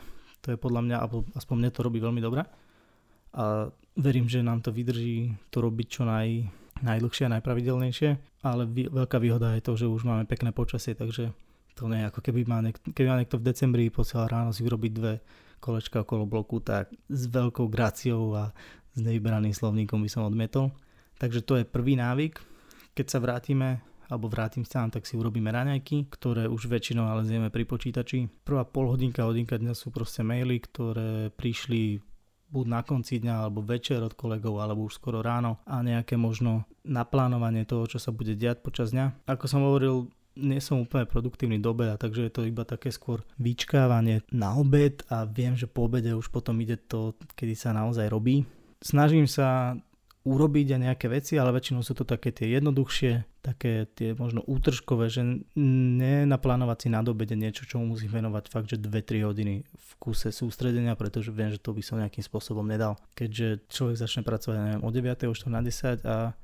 to 0.41 0.53
je 0.53 0.57
podľa 0.57 0.81
mňa, 0.81 0.97
alebo 0.97 1.23
aspoň 1.37 1.55
mne 1.57 1.71
to 1.71 1.85
robí 1.85 2.01
veľmi 2.01 2.21
dobre. 2.21 2.41
A 3.37 3.69
verím, 3.95 4.27
že 4.27 4.43
nám 4.43 4.65
to 4.65 4.73
vydrží 4.73 5.37
to 5.53 5.63
robiť 5.63 5.87
čo 5.87 6.03
naj, 6.03 6.49
najdlhšie 6.83 7.29
a 7.29 7.33
najpravidelnejšie, 7.39 8.09
ale 8.43 8.65
veľká 8.67 9.21
výhoda 9.21 9.55
je 9.55 9.63
to, 9.63 9.73
že 9.77 9.85
už 9.87 10.03
máme 10.03 10.25
pekné 10.25 10.51
počasie, 10.51 10.97
takže 10.97 11.31
to 11.77 11.87
nie 11.87 12.03
je 12.03 12.09
ako 12.11 12.19
keby 12.19 12.43
má, 12.43 12.59
niek- 12.59 12.81
keby 12.81 13.07
má 13.07 13.17
niekto 13.21 13.39
v 13.39 13.47
decembri 13.47 13.87
posielal 13.87 14.27
ráno 14.27 14.51
si 14.51 14.65
urobiť 14.65 14.91
dve 14.91 15.13
kolečka 15.61 16.03
okolo 16.03 16.25
bloku, 16.25 16.59
tak 16.59 16.89
s 17.07 17.29
veľkou 17.29 17.69
gráciou 17.69 18.33
a 18.33 18.51
s 18.91 18.99
nevyberaným 18.99 19.55
slovníkom 19.55 20.01
by 20.03 20.09
som 20.11 20.27
odmietol. 20.27 20.73
Takže 21.21 21.45
to 21.45 21.61
je 21.61 21.69
prvý 21.69 21.95
návyk. 21.95 22.41
Keď 22.97 23.05
sa 23.07 23.21
vrátime 23.21 23.79
alebo 24.11 24.27
vrátim 24.27 24.67
sa 24.67 24.83
tak 24.91 25.07
si 25.07 25.15
urobíme 25.15 25.47
raňajky, 25.47 26.11
ktoré 26.11 26.51
už 26.51 26.67
väčšinou 26.67 27.07
ale 27.07 27.23
zjeme 27.23 27.47
pri 27.47 27.63
počítači. 27.63 28.27
Prvá 28.43 28.67
pol 28.67 28.91
hodinka, 28.91 29.23
dňa 29.23 29.71
sú 29.71 29.87
proste 29.95 30.19
maily, 30.19 30.59
ktoré 30.59 31.31
prišli 31.31 32.03
buď 32.51 32.65
na 32.67 32.83
konci 32.83 33.23
dňa, 33.23 33.47
alebo 33.47 33.63
večer 33.63 34.03
od 34.03 34.11
kolegov, 34.11 34.59
alebo 34.59 34.83
už 34.83 34.99
skoro 34.99 35.23
ráno 35.23 35.63
a 35.63 35.79
nejaké 35.79 36.19
možno 36.19 36.67
naplánovanie 36.83 37.63
toho, 37.63 37.87
čo 37.87 37.97
sa 38.03 38.11
bude 38.11 38.35
diať 38.35 38.59
počas 38.59 38.91
dňa. 38.91 39.31
Ako 39.31 39.47
som 39.47 39.63
hovoril, 39.63 40.11
nie 40.35 40.59
som 40.59 40.83
úplne 40.83 41.07
produktívny 41.07 41.63
dobe 41.63 41.91
a 41.91 41.95
takže 41.95 42.27
je 42.27 42.33
to 42.35 42.43
iba 42.43 42.67
také 42.67 42.91
skôr 42.91 43.23
vyčkávanie 43.39 44.27
na 44.31 44.55
obed 44.59 45.03
a 45.07 45.23
viem, 45.23 45.55
že 45.55 45.67
po 45.67 45.87
obede 45.87 46.11
už 46.11 46.27
potom 46.27 46.59
ide 46.59 46.75
to, 46.75 47.15
kedy 47.39 47.55
sa 47.55 47.71
naozaj 47.71 48.11
robí. 48.11 48.43
Snažím 48.83 49.27
sa 49.27 49.79
urobiť 50.21 50.77
a 50.77 50.81
nejaké 50.89 51.09
veci, 51.09 51.41
ale 51.41 51.49
väčšinou 51.49 51.81
sú 51.81 51.97
to 51.97 52.05
také 52.05 52.29
tie 52.29 52.53
jednoduchšie, 52.53 53.41
také 53.41 53.89
tie 53.89 54.13
možno 54.13 54.45
útržkové, 54.45 55.09
že 55.09 55.25
nenaplánovať 55.57 56.77
si 56.77 56.87
na 56.93 57.01
dobede 57.01 57.33
niečo, 57.33 57.65
čo 57.65 57.81
musím 57.81 58.21
venovať 58.21 58.53
fakt, 58.53 58.69
že 58.69 58.77
2-3 58.77 59.25
hodiny 59.25 59.65
v 59.65 59.91
kuse 59.97 60.29
sústredenia, 60.29 60.93
pretože 60.93 61.33
viem, 61.33 61.49
že 61.49 61.57
to 61.57 61.73
by 61.73 61.81
som 61.81 61.97
nejakým 61.97 62.21
spôsobom 62.21 62.61
nedal. 62.61 63.01
Keďže 63.17 63.65
človek 63.65 63.97
začne 63.97 64.21
pracovať, 64.21 64.55
neviem, 64.61 64.85
o 64.85 64.89
9. 64.93 65.25
už 65.25 65.39
to 65.41 65.49
na 65.49 65.61
10 65.65 66.05
a 66.05 66.37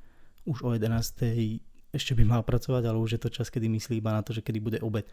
už 0.50 0.58
o 0.66 0.74
11. 0.74 1.62
ešte 1.94 2.12
by 2.18 2.24
mal 2.26 2.42
pracovať, 2.42 2.82
ale 2.82 2.98
už 2.98 3.18
je 3.18 3.22
to 3.22 3.30
čas, 3.30 3.54
kedy 3.54 3.70
myslí 3.70 4.02
iba 4.02 4.10
na 4.10 4.26
to, 4.26 4.34
že 4.34 4.42
kedy 4.42 4.58
bude 4.58 4.80
obed. 4.82 5.06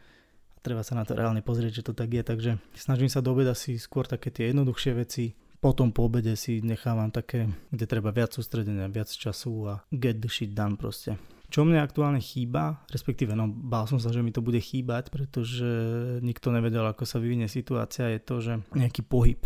Treba 0.64 0.80
sa 0.80 0.96
na 0.96 1.04
to 1.04 1.12
reálne 1.12 1.44
pozrieť, 1.44 1.84
že 1.84 1.86
to 1.86 1.92
tak 1.92 2.08
je, 2.08 2.24
takže 2.24 2.56
snažím 2.72 3.12
sa 3.12 3.20
do 3.20 3.36
obeda 3.36 3.52
si 3.52 3.76
skôr 3.76 4.08
také 4.08 4.32
tie 4.32 4.56
jednoduchšie 4.56 4.96
veci, 4.96 5.36
potom 5.64 5.88
po 5.88 6.12
obede 6.12 6.36
si 6.36 6.60
nechávam 6.60 7.08
také, 7.08 7.48
kde 7.72 7.88
treba 7.88 8.12
viac 8.12 8.36
sústredenia, 8.36 8.92
viac 8.92 9.08
času 9.08 9.72
a 9.72 9.74
get 9.88 10.20
the 10.20 10.28
shit 10.28 10.52
done 10.52 10.76
proste. 10.76 11.16
Čo 11.48 11.64
mne 11.64 11.80
aktuálne 11.80 12.20
chýba, 12.20 12.84
respektíve 12.92 13.32
no 13.32 13.48
bál 13.48 13.88
som 13.88 13.96
sa, 13.96 14.12
že 14.12 14.20
mi 14.20 14.28
to 14.28 14.44
bude 14.44 14.60
chýbať, 14.60 15.08
pretože 15.08 15.64
nikto 16.20 16.52
nevedel, 16.52 16.84
ako 16.84 17.08
sa 17.08 17.16
vyvinie 17.16 17.48
situácia, 17.48 18.12
je 18.12 18.20
to, 18.20 18.44
že 18.44 18.52
nejaký 18.76 19.08
pohyb. 19.08 19.40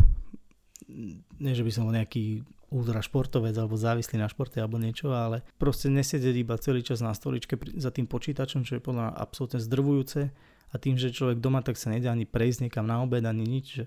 Nie, 1.39 1.55
že 1.55 1.63
by 1.63 1.71
som 1.71 1.87
bol 1.87 1.95
nejaký 1.95 2.43
ultra 2.75 2.99
športovec 2.99 3.55
alebo 3.55 3.79
závislý 3.79 4.19
na 4.19 4.27
športe 4.27 4.59
alebo 4.59 4.75
niečo, 4.75 5.15
ale 5.15 5.47
proste 5.55 5.87
nesedieť 5.87 6.35
iba 6.35 6.59
celý 6.59 6.83
čas 6.83 6.99
na 6.99 7.15
stoličke 7.15 7.55
za 7.79 7.95
tým 7.95 8.11
počítačom, 8.11 8.67
čo 8.67 8.75
je 8.75 8.83
podľa 8.83 9.15
mňa 9.15 9.15
absolútne 9.23 9.61
zdrvujúce 9.63 10.35
a 10.69 10.75
tým, 10.83 10.99
že 10.99 11.15
človek 11.15 11.39
doma 11.39 11.63
tak 11.63 11.79
sa 11.79 11.95
nedá 11.95 12.11
ani 12.11 12.27
prejsť 12.27 12.67
niekam 12.67 12.91
na 12.91 13.07
obed, 13.07 13.23
ani 13.23 13.47
nič, 13.47 13.67
že 13.71 13.85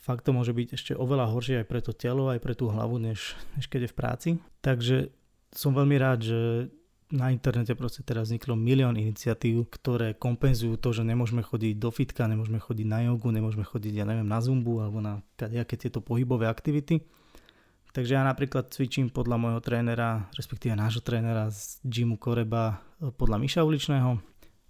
fakt 0.00 0.24
to 0.24 0.32
môže 0.32 0.56
byť 0.56 0.68
ešte 0.74 0.92
oveľa 0.96 1.30
horšie 1.30 1.56
aj 1.62 1.66
pre 1.68 1.80
to 1.84 1.92
telo, 1.92 2.32
aj 2.32 2.40
pre 2.40 2.56
tú 2.56 2.72
hlavu, 2.72 2.96
než, 2.96 3.36
než 3.54 3.68
keď 3.68 3.86
je 3.86 3.92
v 3.92 3.96
práci. 3.96 4.28
Takže 4.64 4.96
som 5.52 5.76
veľmi 5.76 5.96
rád, 6.00 6.18
že 6.24 6.40
na 7.10 7.34
internete 7.34 7.74
proste 7.74 8.06
teraz 8.06 8.30
vzniklo 8.30 8.54
milión 8.54 8.94
iniciatív, 8.94 9.66
ktoré 9.66 10.14
kompenzujú 10.14 10.78
to, 10.78 10.94
že 10.94 11.02
nemôžeme 11.02 11.42
chodiť 11.42 11.74
do 11.74 11.90
fitka, 11.90 12.30
nemôžeme 12.30 12.62
chodiť 12.62 12.86
na 12.86 13.02
jogu, 13.10 13.34
nemôžeme 13.34 13.66
chodiť, 13.66 13.92
ja 13.98 14.06
neviem, 14.06 14.26
na 14.26 14.38
zumbu 14.38 14.78
alebo 14.78 15.02
na 15.02 15.18
nejaké 15.36 15.74
tieto 15.74 15.98
pohybové 15.98 16.46
aktivity. 16.46 17.02
Takže 17.90 18.14
ja 18.14 18.22
napríklad 18.22 18.70
cvičím 18.70 19.10
podľa 19.10 19.36
môjho 19.42 19.58
trénera, 19.58 20.30
respektíve 20.38 20.78
nášho 20.78 21.02
trénera 21.02 21.50
z 21.50 21.82
gymu 21.82 22.14
Koreba 22.22 22.78
podľa 23.18 23.42
Miša 23.42 23.66
Uličného. 23.66 24.22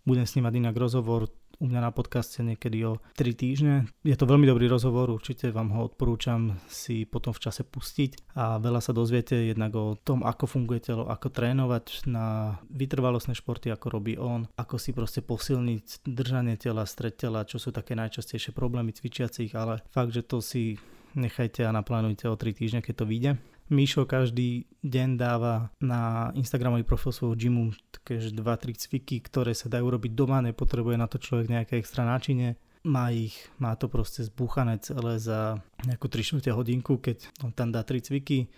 Budem 0.08 0.24
s 0.24 0.32
ním 0.40 0.48
mať 0.48 0.56
inak 0.56 0.76
rozhovor 0.80 1.28
u 1.60 1.68
mňa 1.68 1.80
na 1.84 1.92
podcaste 1.92 2.40
niekedy 2.40 2.88
o 2.88 2.98
3 3.20 3.36
týždne. 3.36 3.74
Je 4.00 4.16
to 4.16 4.24
veľmi 4.24 4.48
dobrý 4.48 4.66
rozhovor, 4.66 5.12
určite 5.12 5.52
vám 5.52 5.70
ho 5.76 5.86
odporúčam 5.86 6.56
si 6.66 7.04
potom 7.04 7.36
v 7.36 7.42
čase 7.44 7.62
pustiť 7.68 8.32
a 8.34 8.56
veľa 8.56 8.80
sa 8.80 8.96
dozviete 8.96 9.36
jednak 9.36 9.76
o 9.76 9.94
tom, 10.00 10.24
ako 10.24 10.48
funguje 10.48 10.80
telo, 10.80 11.04
ako 11.06 11.28
trénovať 11.28 12.08
na 12.08 12.56
vytrvalostné 12.72 13.36
športy, 13.36 13.68
ako 13.68 13.86
robí 13.92 14.16
on, 14.16 14.48
ako 14.56 14.80
si 14.80 14.96
proste 14.96 15.20
posilniť 15.20 16.08
držanie 16.08 16.56
tela, 16.56 16.88
stred 16.88 17.20
tela, 17.20 17.44
čo 17.44 17.60
sú 17.60 17.70
také 17.70 17.92
najčastejšie 17.92 18.56
problémy 18.56 18.96
cvičiacich, 18.96 19.52
ale 19.52 19.84
fakt, 19.92 20.16
že 20.16 20.24
to 20.24 20.40
si 20.40 20.80
nechajte 21.12 21.66
a 21.66 21.74
naplánujte 21.76 22.24
o 22.30 22.40
3 22.40 22.56
týždne, 22.56 22.80
keď 22.80 22.94
to 23.04 23.04
vyjde. 23.04 23.32
Míšo 23.70 24.02
každý 24.02 24.66
deň 24.82 25.14
dáva 25.14 25.70
na 25.78 26.34
Instagramový 26.34 26.82
profil 26.82 27.14
svojho 27.14 27.38
gymu 27.38 27.70
také 27.94 28.18
2-3 28.18 28.74
cviky, 28.74 29.22
ktoré 29.22 29.54
sa 29.54 29.70
dajú 29.70 29.94
robiť 29.94 30.10
doma, 30.10 30.42
nepotrebuje 30.42 30.98
na 30.98 31.06
to 31.06 31.22
človek 31.22 31.46
nejaké 31.46 31.78
extra 31.78 32.02
náčinie. 32.02 32.58
Má 32.82 33.14
ich, 33.14 33.38
má 33.62 33.78
to 33.78 33.86
proste 33.86 34.26
zbúchané 34.26 34.82
celé 34.82 35.22
za 35.22 35.62
nejakú 35.86 36.10
3 36.10 36.50
hodinku, 36.50 36.98
keď 36.98 37.30
on 37.46 37.54
tam 37.54 37.70
dá 37.70 37.86
3 37.86 38.10
cviky, 38.10 38.50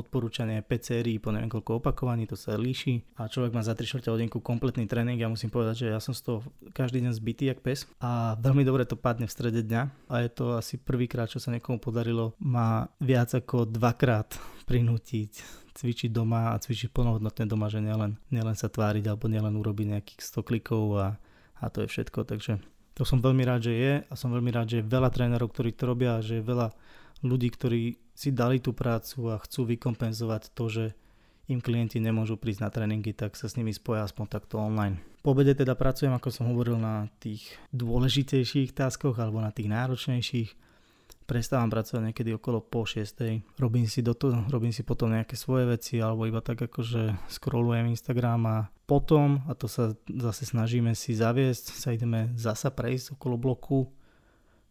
odporúčanie 0.00 0.62
5 0.62 0.70
sérií 0.80 1.18
po 1.18 1.34
neviem 1.34 1.50
koľko 1.50 1.82
opakovaní, 1.82 2.24
to 2.30 2.38
sa 2.38 2.54
líši 2.54 3.18
a 3.18 3.26
človek 3.26 3.52
má 3.54 3.62
za 3.62 3.74
3 3.74 3.84
čtvrte 3.84 4.08
hodinku 4.14 4.38
kompletný 4.38 4.86
tréning. 4.86 5.18
Ja 5.18 5.30
musím 5.30 5.50
povedať, 5.50 5.86
že 5.86 5.86
ja 5.94 6.00
som 6.00 6.14
z 6.14 6.22
toho 6.24 6.38
každý 6.72 7.02
deň 7.02 7.12
zbytý 7.14 7.50
jak 7.50 7.60
pes 7.60 7.84
a 7.98 8.38
veľmi 8.38 8.62
dobre 8.62 8.86
to 8.86 8.94
padne 8.94 9.26
v 9.26 9.34
strede 9.34 9.66
dňa 9.66 9.82
a 10.10 10.14
je 10.22 10.30
to 10.30 10.58
asi 10.58 10.78
prvýkrát, 10.78 11.26
čo 11.26 11.42
sa 11.42 11.50
niekomu 11.50 11.82
podarilo 11.82 12.38
ma 12.38 12.86
viac 13.02 13.34
ako 13.34 13.66
dvakrát 13.66 14.38
prinútiť 14.68 15.66
cvičiť 15.78 16.10
doma 16.10 16.50
a 16.50 16.58
cvičiť 16.58 16.90
plnohodnotne 16.90 17.46
doma, 17.46 17.70
že 17.70 17.78
nielen, 17.78 18.18
nielen 18.34 18.58
sa 18.58 18.66
tváriť 18.66 19.06
alebo 19.06 19.30
nielen 19.30 19.54
urobiť 19.54 19.86
nejakých 19.94 20.20
100 20.42 20.42
klikov 20.42 20.84
a, 20.98 21.06
a 21.62 21.64
to 21.70 21.86
je 21.86 21.88
všetko, 21.94 22.26
takže 22.26 22.58
to 22.98 23.06
som 23.06 23.22
veľmi 23.22 23.46
rád, 23.46 23.70
že 23.70 23.74
je 23.78 23.92
a 24.02 24.14
som 24.18 24.34
veľmi 24.34 24.50
rád, 24.50 24.74
že 24.74 24.82
je 24.82 24.90
veľa 24.90 25.14
trénerov, 25.14 25.54
ktorí 25.54 25.70
to 25.78 25.86
robia 25.86 26.18
a 26.18 26.24
že 26.24 26.42
je 26.42 26.48
veľa 26.50 26.74
ľudí, 27.22 27.48
ktorí 27.54 27.82
si 28.18 28.34
dali 28.34 28.58
tú 28.58 28.74
prácu 28.74 29.30
a 29.30 29.38
chcú 29.38 29.70
vykompenzovať 29.78 30.50
to, 30.50 30.64
že 30.66 30.84
im 31.46 31.62
klienti 31.62 32.02
nemôžu 32.02 32.34
prísť 32.34 32.60
na 32.66 32.70
tréningy, 32.74 33.14
tak 33.14 33.38
sa 33.38 33.46
s 33.46 33.54
nimi 33.54 33.70
spoja 33.70 34.02
aspoň 34.02 34.26
takto 34.26 34.58
online. 34.58 34.98
Po 35.22 35.38
obede 35.38 35.54
teda 35.54 35.78
pracujem, 35.78 36.10
ako 36.10 36.28
som 36.34 36.50
hovoril, 36.50 36.82
na 36.82 37.06
tých 37.22 37.46
dôležitejších 37.70 38.74
taskoch 38.74 39.14
alebo 39.22 39.38
na 39.38 39.54
tých 39.54 39.70
náročnejších. 39.70 40.50
Prestávam 41.30 41.70
pracovať 41.70 42.10
niekedy 42.10 42.34
okolo 42.34 42.64
po 42.64 42.88
6. 42.88 43.54
Robím 43.60 43.86
si, 43.86 44.00
do 44.00 44.16
toho, 44.16 44.48
robím 44.48 44.72
si 44.72 44.82
potom 44.82 45.12
nejaké 45.12 45.36
svoje 45.36 45.68
veci 45.68 46.00
alebo 46.00 46.24
iba 46.24 46.40
tak 46.40 46.58
akože 46.58 47.30
scrollujem 47.30 47.92
Instagram 47.92 48.40
a 48.48 48.58
potom, 48.88 49.44
a 49.44 49.52
to 49.52 49.68
sa 49.68 49.92
zase 50.08 50.48
snažíme 50.48 50.96
si 50.96 51.12
zaviesť, 51.12 51.76
sa 51.76 51.92
ideme 51.92 52.32
zasa 52.34 52.72
prejsť 52.72 53.20
okolo 53.20 53.36
bloku 53.36 53.92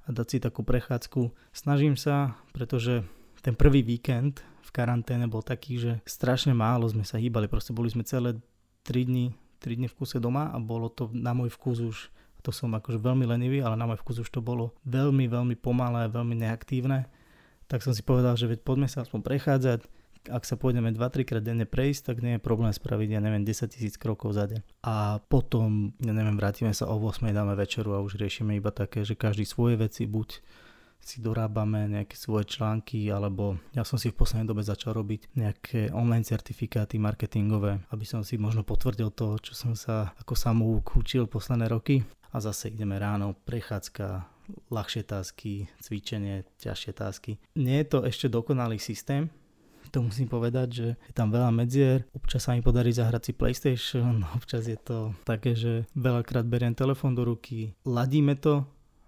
a 0.04 0.12
dať 0.12 0.28
si 0.28 0.38
takú 0.42 0.66
prechádzku. 0.66 1.30
Snažím 1.54 1.94
sa, 1.94 2.42
pretože 2.58 3.06
ten 3.42 3.54
prvý 3.56 3.84
víkend 3.84 4.44
v 4.62 4.70
karanténe 4.72 5.26
bol 5.26 5.42
taký, 5.42 5.80
že 5.80 5.92
strašne 6.04 6.52
málo 6.52 6.88
sme 6.88 7.08
sa 7.08 7.22
hýbali, 7.22 7.48
proste 7.48 7.72
boli 7.72 7.88
sme 7.88 8.04
celé 8.04 8.38
3 8.84 9.08
dni 9.08 9.36
3 9.60 9.78
dny 9.78 9.88
v 9.90 9.98
kuse 9.98 10.22
doma 10.22 10.54
a 10.54 10.58
bolo 10.62 10.88
to 10.90 11.10
na 11.12 11.34
môj 11.34 11.50
vkus 11.54 11.78
už, 11.82 11.98
to 12.46 12.54
som 12.54 12.72
akože 12.72 13.02
veľmi 13.02 13.26
lenivý, 13.26 13.60
ale 13.66 13.76
na 13.76 13.90
môj 13.90 14.00
vkus 14.00 14.22
už 14.22 14.30
to 14.30 14.40
bolo 14.40 14.78
veľmi, 14.86 15.26
veľmi 15.28 15.56
pomalé, 15.58 16.08
veľmi 16.08 16.38
neaktívne. 16.38 17.10
Tak 17.68 17.84
som 17.84 17.92
si 17.92 18.06
povedal, 18.06 18.40
že 18.40 18.48
veď 18.48 18.64
poďme 18.64 18.88
sa 18.88 19.04
aspoň 19.04 19.20
prechádzať, 19.26 19.80
ak 20.28 20.44
sa 20.44 20.56
pôjdeme 20.60 20.92
2-3 20.92 21.24
krát 21.28 21.44
denne 21.44 21.68
prejsť, 21.68 22.12
tak 22.12 22.18
nie 22.24 22.36
je 22.36 22.42
problém 22.44 22.72
spraviť, 22.72 23.10
ja 23.16 23.22
neviem, 23.24 23.44
10 23.44 23.72
tisíc 23.72 23.96
krokov 23.96 24.36
za 24.36 24.48
deň. 24.48 24.60
A 24.84 25.24
potom, 25.28 25.96
ja 26.04 26.12
neviem, 26.16 26.36
vrátime 26.36 26.72
sa 26.72 26.88
o 26.88 27.00
8, 27.00 27.28
dáme 27.32 27.56
večeru 27.56 27.96
a 27.96 28.04
už 28.04 28.20
riešime 28.20 28.56
iba 28.56 28.72
také, 28.72 29.04
že 29.04 29.16
každý 29.16 29.48
svoje 29.48 29.80
veci 29.80 30.04
buď 30.08 30.44
si 31.02 31.24
dorábame 31.24 31.88
nejaké 31.88 32.20
svoje 32.20 32.52
články, 32.52 33.08
alebo 33.08 33.56
ja 33.72 33.88
som 33.88 33.96
si 33.96 34.12
v 34.12 34.20
poslednej 34.20 34.52
dobe 34.52 34.62
začal 34.66 34.98
robiť 34.98 35.34
nejaké 35.40 35.94
online 35.96 36.28
certifikáty 36.28 37.00
marketingové, 37.00 37.80
aby 37.90 38.06
som 38.06 38.28
si 38.28 38.36
možno 38.36 38.68
potvrdil 38.68 39.16
to, 39.16 39.40
čo 39.40 39.54
som 39.56 39.74
sa 39.74 40.12
ako 40.20 40.36
samouk 40.36 41.00
učil 41.00 41.30
posledné 41.32 41.72
roky. 41.72 42.04
A 42.36 42.44
zase 42.44 42.76
ideme 42.76 43.00
ráno, 43.00 43.40
prechádzka, 43.48 44.28
ľahšie 44.68 45.04
tásky, 45.08 45.72
cvičenie, 45.80 46.44
ťažšie 46.60 46.92
tásky. 46.92 47.32
Nie 47.56 47.84
je 47.84 47.88
to 47.88 48.00
ešte 48.04 48.28
dokonalý 48.28 48.80
systém, 48.80 49.32
to 49.88 50.04
musím 50.04 50.28
povedať, 50.28 50.68
že 50.70 50.88
je 51.00 51.14
tam 51.16 51.32
veľa 51.32 51.52
medzier. 51.52 52.04
Občas 52.12 52.44
sa 52.44 52.54
mi 52.54 52.62
podarí 52.62 52.92
zahrať 52.92 53.22
si 53.24 53.34
PlayStation, 53.34 54.24
občas 54.38 54.68
je 54.68 54.80
to 54.80 55.16
také, 55.24 55.56
že 55.56 55.88
veľakrát 55.96 56.44
beriem 56.44 56.76
telefón 56.76 57.16
do 57.16 57.24
ruky, 57.24 57.74
ladíme 57.88 58.36
to, 58.38 58.68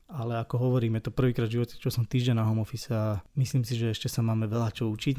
ale 0.10 0.42
ako 0.42 0.58
hovorím, 0.58 0.98
je 0.98 1.06
to 1.06 1.14
prvýkrát 1.14 1.46
v 1.46 1.62
živote, 1.62 1.78
čo 1.78 1.94
som 1.94 2.02
týždeň 2.02 2.42
na 2.42 2.48
home 2.50 2.66
office 2.66 2.90
a 2.90 3.22
myslím 3.38 3.62
si, 3.62 3.78
že 3.78 3.94
ešte 3.94 4.10
sa 4.10 4.26
máme 4.26 4.50
veľa 4.50 4.74
čo 4.74 4.90
učiť. 4.90 5.16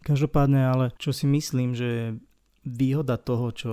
Každopádne, 0.00 0.60
ale 0.72 0.84
čo 0.96 1.12
si 1.12 1.28
myslím, 1.28 1.76
že 1.76 2.16
výhoda 2.64 3.20
toho, 3.20 3.52
čo 3.52 3.72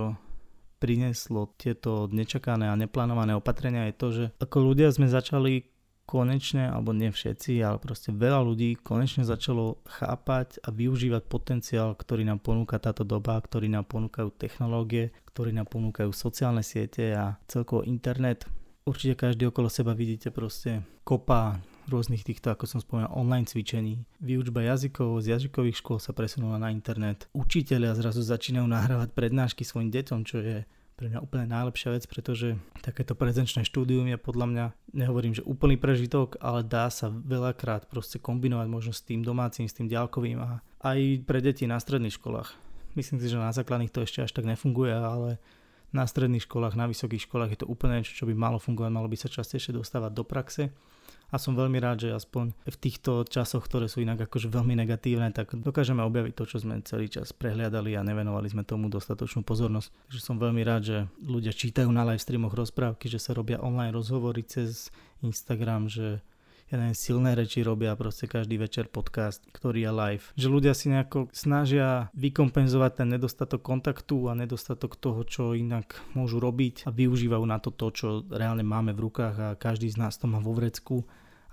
prinieslo 0.76 1.56
tieto 1.56 2.12
nečakané 2.12 2.68
a 2.68 2.76
neplánované 2.76 3.32
opatrenia 3.32 3.88
je 3.88 3.94
to, 3.96 4.08
že 4.12 4.24
ako 4.36 4.56
ľudia 4.60 4.92
sme 4.92 5.08
začali 5.08 5.64
konečne, 6.06 6.70
alebo 6.70 6.94
nie 6.94 7.10
všetci, 7.10 7.58
ale 7.60 7.82
proste 7.82 8.14
veľa 8.14 8.46
ľudí 8.46 8.78
konečne 8.78 9.26
začalo 9.26 9.82
chápať 9.90 10.62
a 10.62 10.70
využívať 10.70 11.26
potenciál, 11.26 11.98
ktorý 11.98 12.22
nám 12.22 12.40
ponúka 12.40 12.78
táto 12.78 13.02
doba, 13.02 13.36
ktorý 13.42 13.66
nám 13.66 13.90
ponúkajú 13.90 14.30
technológie, 14.38 15.10
ktorý 15.26 15.50
nám 15.52 15.66
ponúkajú 15.66 16.14
sociálne 16.14 16.62
siete 16.62 17.12
a 17.12 17.36
celkovo 17.50 17.82
internet. 17.82 18.46
Určite 18.86 19.18
každý 19.18 19.50
okolo 19.50 19.66
seba 19.66 19.98
vidíte 19.98 20.30
proste 20.30 20.86
kopa 21.02 21.58
rôznych 21.90 22.26
týchto, 22.26 22.50
ako 22.50 22.66
som 22.66 22.78
spomínal, 22.82 23.14
online 23.14 23.46
cvičení. 23.46 24.02
Výučba 24.18 24.62
jazykov 24.62 25.22
z 25.22 25.38
jazykových 25.38 25.78
škôl 25.78 25.98
sa 26.02 26.10
presunula 26.10 26.58
na 26.58 26.74
internet. 26.74 27.30
Učiteľia 27.34 27.94
zrazu 27.94 28.26
začínajú 28.26 28.66
nahrávať 28.66 29.14
prednášky 29.14 29.62
svojim 29.62 29.94
deťom, 29.94 30.20
čo 30.26 30.42
je 30.42 30.66
pre 30.96 31.12
mňa 31.12 31.20
úplne 31.20 31.44
najlepšia 31.52 31.92
vec, 31.92 32.08
pretože 32.08 32.56
takéto 32.80 33.12
prezenčné 33.12 33.68
štúdium 33.68 34.08
je 34.08 34.16
podľa 34.16 34.46
mňa, 34.48 34.64
nehovorím, 34.96 35.36
že 35.36 35.44
úplný 35.44 35.76
prežitok, 35.76 36.40
ale 36.40 36.64
dá 36.64 36.88
sa 36.88 37.12
veľakrát 37.12 37.84
proste 37.92 38.16
kombinovať 38.16 38.66
možno 38.72 38.92
s 38.96 39.04
tým 39.04 39.20
domácim, 39.20 39.68
s 39.68 39.76
tým 39.76 39.92
ďalkovým 39.92 40.40
a 40.40 40.64
aj 40.80 41.28
pre 41.28 41.44
deti 41.44 41.68
na 41.68 41.76
stredných 41.76 42.16
školách. 42.16 42.56
Myslím 42.96 43.20
si, 43.20 43.28
že 43.28 43.36
na 43.36 43.52
základných 43.52 43.92
to 43.92 44.08
ešte 44.08 44.24
až 44.24 44.32
tak 44.32 44.48
nefunguje, 44.48 44.96
ale 44.96 45.36
na 45.92 46.08
stredných 46.08 46.48
školách, 46.48 46.80
na 46.80 46.88
vysokých 46.88 47.28
školách 47.28 47.52
je 47.52 47.60
to 47.60 47.68
úplne 47.68 48.00
niečo, 48.00 48.16
čo 48.16 48.24
by 48.24 48.32
malo 48.32 48.56
fungovať, 48.56 48.90
malo 48.90 49.12
by 49.12 49.20
sa 49.20 49.28
častejšie 49.28 49.76
dostávať 49.76 50.16
do 50.16 50.24
praxe 50.24 50.72
a 51.26 51.36
som 51.42 51.58
veľmi 51.58 51.82
rád, 51.82 52.06
že 52.06 52.14
aspoň 52.14 52.54
v 52.66 52.76
týchto 52.78 53.26
časoch, 53.26 53.66
ktoré 53.66 53.90
sú 53.90 53.98
inak 54.02 54.30
akože 54.30 54.46
veľmi 54.46 54.78
negatívne, 54.78 55.34
tak 55.34 55.58
dokážeme 55.58 56.02
objaviť 56.06 56.32
to, 56.38 56.44
čo 56.46 56.56
sme 56.62 56.78
celý 56.86 57.10
čas 57.10 57.34
prehliadali 57.34 57.98
a 57.98 58.06
nevenovali 58.06 58.46
sme 58.46 58.62
tomu 58.62 58.86
dostatočnú 58.86 59.42
pozornosť. 59.42 59.90
Takže 60.06 60.20
som 60.22 60.38
veľmi 60.38 60.62
rád, 60.62 60.82
že 60.86 60.96
ľudia 61.18 61.50
čítajú 61.50 61.90
na 61.90 62.06
live 62.06 62.22
streamoch 62.22 62.54
rozprávky, 62.54 63.10
že 63.10 63.18
sa 63.18 63.34
robia 63.34 63.58
online 63.58 63.90
rozhovory 63.90 64.46
cez 64.46 64.94
Instagram, 65.24 65.90
že 65.90 66.22
ja 66.66 66.82
neviem, 66.82 66.98
silné 66.98 67.38
reči 67.38 67.62
robia 67.62 67.94
proste 67.94 68.26
každý 68.26 68.58
večer 68.58 68.90
podcast, 68.90 69.38
ktorý 69.54 69.86
je 69.86 69.92
live. 69.94 70.24
Že 70.34 70.48
ľudia 70.50 70.74
si 70.74 70.90
nejako 70.90 71.30
snažia 71.30 72.10
vykompenzovať 72.18 72.92
ten 73.02 73.08
nedostatok 73.14 73.62
kontaktu 73.62 74.26
a 74.26 74.34
nedostatok 74.34 74.98
toho, 74.98 75.22
čo 75.22 75.54
inak 75.54 75.94
môžu 76.18 76.42
robiť 76.42 76.86
a 76.86 76.90
využívajú 76.90 77.44
na 77.46 77.62
to 77.62 77.70
to, 77.70 77.86
čo 77.94 78.06
reálne 78.26 78.66
máme 78.66 78.90
v 78.98 79.02
rukách 79.06 79.36
a 79.38 79.48
každý 79.54 79.86
z 79.86 80.02
nás 80.02 80.18
to 80.18 80.26
má 80.26 80.42
vo 80.42 80.58
vrecku 80.58 81.06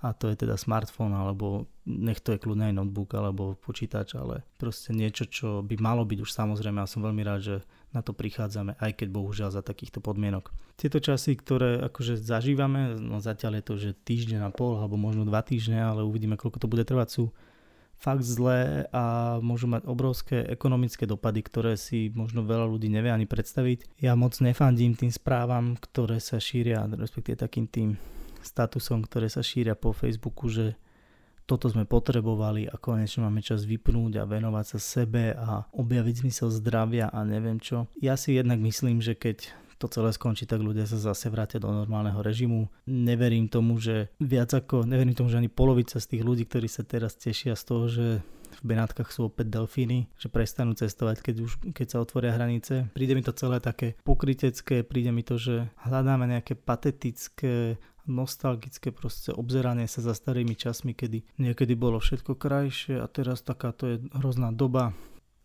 a 0.04 0.12
to 0.12 0.28
je 0.28 0.36
teda 0.36 0.60
smartfón 0.60 1.16
alebo 1.16 1.64
nech 1.88 2.20
to 2.20 2.36
je 2.36 2.42
kľudne 2.42 2.68
aj 2.68 2.76
notebook 2.76 3.16
alebo 3.16 3.56
počítač, 3.56 4.18
ale 4.20 4.44
proste 4.60 4.92
niečo, 4.92 5.24
čo 5.24 5.64
by 5.64 5.80
malo 5.80 6.04
byť 6.04 6.18
už 6.20 6.30
samozrejme 6.34 6.82
a 6.82 6.90
som 6.90 7.00
veľmi 7.00 7.22
rád, 7.24 7.40
že 7.40 7.56
na 7.94 8.02
to 8.02 8.10
prichádzame, 8.12 8.74
aj 8.76 8.92
keď 8.98 9.08
bohužiaľ 9.14 9.50
za 9.54 9.62
takýchto 9.62 10.02
podmienok. 10.02 10.50
Tieto 10.74 10.98
časy, 10.98 11.38
ktoré 11.38 11.78
akože 11.86 12.18
zažívame, 12.18 12.98
no 12.98 13.22
zatiaľ 13.22 13.62
je 13.62 13.64
to, 13.64 13.74
že 13.78 13.90
týždeň 14.02 14.40
a 14.44 14.50
pol 14.50 14.82
alebo 14.82 14.98
možno 14.98 15.22
dva 15.22 15.40
týždne, 15.46 15.78
ale 15.78 16.02
uvidíme, 16.02 16.34
koľko 16.34 16.58
to 16.58 16.66
bude 16.66 16.82
trvať, 16.82 17.08
sú 17.08 17.24
fakt 17.94 18.26
zlé 18.26 18.90
a 18.90 19.38
môžu 19.40 19.70
mať 19.70 19.86
obrovské 19.86 20.42
ekonomické 20.44 21.06
dopady, 21.06 21.40
ktoré 21.46 21.78
si 21.78 22.10
možno 22.12 22.42
veľa 22.44 22.66
ľudí 22.68 22.90
nevie 22.90 23.08
ani 23.08 23.24
predstaviť. 23.24 24.02
Ja 24.02 24.18
moc 24.18 24.34
nefandím 24.42 24.98
tým 24.98 25.14
správam, 25.14 25.78
ktoré 25.78 26.18
sa 26.18 26.42
šíria, 26.42 26.84
respektíve 26.90 27.38
takým 27.38 27.70
tým 27.70 27.96
statusom, 28.44 29.06
ktoré 29.08 29.32
sa 29.32 29.40
šíria 29.40 29.72
po 29.78 29.96
Facebooku, 29.96 30.52
že 30.52 30.76
toto 31.44 31.68
sme 31.68 31.84
potrebovali 31.84 32.68
a 32.68 32.80
konečne 32.80 33.28
máme 33.28 33.44
čas 33.44 33.68
vypnúť 33.68 34.20
a 34.20 34.28
venovať 34.28 34.66
sa 34.76 34.78
sebe 34.80 35.36
a 35.36 35.68
objaviť 35.76 36.24
zmysel 36.24 36.48
zdravia 36.48 37.12
a 37.12 37.20
neviem 37.24 37.60
čo. 37.60 37.88
Ja 38.00 38.16
si 38.16 38.36
jednak 38.36 38.60
myslím, 38.64 39.04
že 39.04 39.12
keď 39.12 39.52
to 39.76 39.90
celé 39.90 40.14
skončí, 40.14 40.48
tak 40.48 40.64
ľudia 40.64 40.88
sa 40.88 40.96
zase 40.96 41.28
vrátia 41.28 41.60
do 41.60 41.68
normálneho 41.68 42.22
režimu. 42.24 42.70
Neverím 42.88 43.52
tomu, 43.52 43.76
že 43.76 44.08
viac 44.16 44.54
ako, 44.54 44.88
neverím 44.88 45.12
tomu, 45.12 45.28
že 45.28 45.36
ani 45.36 45.52
polovica 45.52 46.00
z 46.00 46.08
tých 46.08 46.22
ľudí, 46.24 46.48
ktorí 46.48 46.70
sa 46.70 46.86
teraz 46.86 47.18
tešia 47.18 47.52
z 47.52 47.64
toho, 47.66 47.84
že 47.90 48.06
v 48.54 48.62
Benátkach 48.62 49.10
sú 49.10 49.26
opäť 49.26 49.50
delfíny, 49.50 50.06
že 50.14 50.30
prestanú 50.30 50.78
cestovať, 50.78 51.26
keď, 51.26 51.36
už, 51.42 51.52
keď 51.74 51.86
sa 51.90 51.98
otvoria 51.98 52.32
hranice. 52.38 52.86
Príde 52.94 53.18
mi 53.18 53.26
to 53.26 53.34
celé 53.34 53.58
také 53.58 53.98
pokrytecké, 54.06 54.86
príde 54.86 55.10
mi 55.10 55.26
to, 55.26 55.36
že 55.36 55.66
hľadáme 55.82 56.30
nejaké 56.30 56.54
patetické 56.54 57.82
nostalgické 58.06 58.92
proste 58.92 59.32
obzeranie 59.32 59.88
sa 59.88 60.04
za 60.04 60.14
starými 60.16 60.54
časmi, 60.54 60.92
kedy 60.92 61.24
niekedy 61.40 61.74
bolo 61.76 62.00
všetko 62.00 62.36
krajšie 62.36 63.00
a 63.00 63.06
teraz 63.08 63.40
takáto 63.44 63.88
je 63.88 63.96
hrozná 64.16 64.52
doba. 64.52 64.92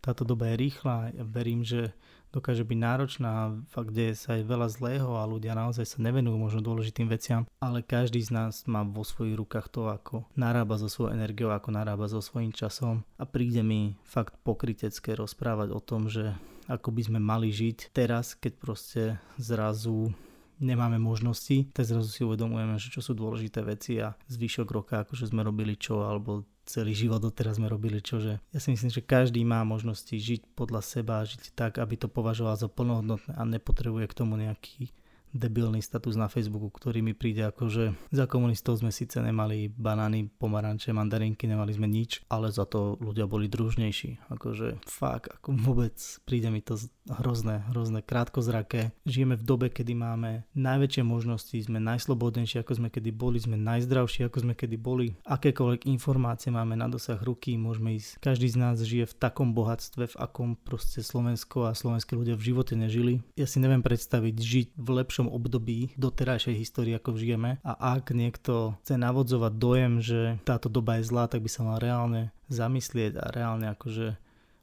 Táto 0.00 0.24
doba 0.24 0.48
je 0.52 0.56
rýchla, 0.56 1.12
ja 1.12 1.24
verím, 1.28 1.60
že 1.60 1.92
dokáže 2.30 2.62
byť 2.62 2.78
náročná, 2.78 3.58
fakt, 3.68 3.90
kde 3.90 4.14
sa 4.14 4.38
aj 4.38 4.42
veľa 4.46 4.68
zlého 4.70 5.10
a 5.18 5.28
ľudia 5.28 5.52
naozaj 5.52 5.84
sa 5.84 5.98
nevenujú 5.98 6.38
možno 6.38 6.62
dôležitým 6.62 7.10
veciam, 7.10 7.44
ale 7.58 7.82
každý 7.82 8.22
z 8.22 8.30
nás 8.30 8.64
má 8.70 8.86
vo 8.86 9.02
svojich 9.02 9.34
rukách 9.34 9.66
to, 9.68 9.90
ako 9.90 10.24
narába 10.38 10.78
so 10.78 10.86
svojou 10.86 11.12
energiou, 11.12 11.50
ako 11.50 11.74
narába 11.74 12.06
so 12.06 12.22
svojím 12.22 12.54
časom 12.54 13.02
a 13.18 13.26
príde 13.26 13.60
mi 13.66 13.98
fakt 14.06 14.38
pokrytecké 14.46 15.18
rozprávať 15.18 15.68
o 15.74 15.80
tom, 15.82 16.06
že 16.06 16.32
ako 16.70 16.94
by 16.94 17.02
sme 17.02 17.18
mali 17.18 17.50
žiť 17.50 17.90
teraz, 17.90 18.38
keď 18.38 18.52
proste 18.62 19.02
zrazu 19.34 20.14
nemáme 20.60 21.00
možnosti, 21.00 21.72
tak 21.72 21.88
zrazu 21.88 22.08
si 22.12 22.20
uvedomujeme, 22.22 22.76
že 22.76 22.92
čo 22.92 23.00
sú 23.00 23.16
dôležité 23.16 23.64
veci 23.64 23.98
a 23.98 24.14
zvyšok 24.28 24.68
roka, 24.68 25.02
akože 25.02 25.32
sme 25.32 25.40
robili 25.40 25.74
čo, 25.74 26.04
alebo 26.04 26.44
celý 26.68 26.94
život 26.94 27.18
doteraz 27.18 27.58
sme 27.58 27.66
robili 27.66 27.98
čo, 27.98 28.22
že 28.22 28.38
ja 28.54 28.58
si 28.62 28.70
myslím, 28.70 28.94
že 28.94 29.02
každý 29.02 29.42
má 29.42 29.66
možnosti 29.66 30.12
žiť 30.12 30.54
podľa 30.54 30.84
seba, 30.86 31.26
žiť 31.26 31.56
tak, 31.58 31.82
aby 31.82 31.98
to 31.98 32.06
považoval 32.06 32.54
za 32.54 32.70
plnohodnotné 32.70 33.34
a 33.34 33.42
nepotrebuje 33.42 34.06
k 34.06 34.16
tomu 34.16 34.38
nejaký 34.38 34.94
debilný 35.32 35.82
status 35.82 36.14
na 36.18 36.26
Facebooku, 36.26 36.70
ktorý 36.70 37.00
mi 37.00 37.14
príde 37.14 37.46
ako, 37.46 37.64
že 37.70 37.84
za 38.10 38.26
komunistov 38.26 38.78
sme 38.78 38.94
síce 38.94 39.18
nemali 39.18 39.70
banány, 39.70 40.30
pomaranče, 40.38 40.94
mandarinky, 40.94 41.46
nemali 41.46 41.74
sme 41.74 41.86
nič, 41.90 42.22
ale 42.30 42.50
za 42.50 42.66
to 42.66 42.98
ľudia 42.98 43.26
boli 43.26 43.46
družnejší. 43.46 44.30
Akože 44.30 44.82
fakt, 44.86 45.30
ako 45.30 45.56
vôbec 45.58 45.96
príde 46.24 46.50
mi 46.50 46.62
to 46.62 46.78
hrozné, 47.10 47.66
hrozné, 47.74 48.02
krátkozraké. 48.06 48.94
Žijeme 49.06 49.34
v 49.34 49.46
dobe, 49.46 49.66
kedy 49.70 49.92
máme 49.94 50.46
najväčšie 50.54 51.02
možnosti, 51.02 51.56
sme 51.58 51.82
najslobodnejší, 51.82 52.62
ako 52.62 52.72
sme 52.78 52.88
kedy 52.88 53.10
boli, 53.10 53.38
sme 53.42 53.58
najzdravší, 53.58 54.30
ako 54.30 54.38
sme 54.46 54.54
kedy 54.54 54.76
boli. 54.78 55.18
Akékoľvek 55.26 55.90
informácie 55.90 56.54
máme 56.54 56.78
na 56.78 56.86
dosah 56.86 57.18
ruky, 57.18 57.58
môžeme 57.58 57.98
ísť. 57.98 58.22
Každý 58.22 58.46
z 58.46 58.56
nás 58.56 58.76
žije 58.80 59.10
v 59.10 59.18
takom 59.18 59.52
bohatstve, 59.52 60.14
v 60.14 60.16
akom 60.18 60.54
proste 60.54 61.02
Slovensko 61.02 61.66
a 61.66 61.74
slovenskí 61.74 62.14
ľudia 62.14 62.38
v 62.38 62.54
živote 62.54 62.74
nežili. 62.78 63.20
Ja 63.34 63.44
si 63.50 63.58
neviem 63.58 63.82
predstaviť 63.82 64.36
žiť 64.38 64.68
v 64.78 64.88
lepšom 65.02 65.19
lepšom 65.20 65.36
období 65.36 65.92
doterajšej 66.00 66.56
histórie, 66.56 66.96
ako 66.96 67.20
žijeme. 67.20 67.60
A 67.60 68.00
ak 68.00 68.16
niekto 68.16 68.80
chce 68.80 68.96
navodzovať 68.96 69.52
dojem, 69.60 70.00
že 70.00 70.40
táto 70.48 70.72
doba 70.72 70.96
je 70.96 71.12
zlá, 71.12 71.28
tak 71.28 71.44
by 71.44 71.50
sa 71.52 71.60
mal 71.60 71.76
reálne 71.76 72.32
zamyslieť 72.48 73.20
a 73.20 73.28
reálne 73.28 73.68
akože 73.76 74.16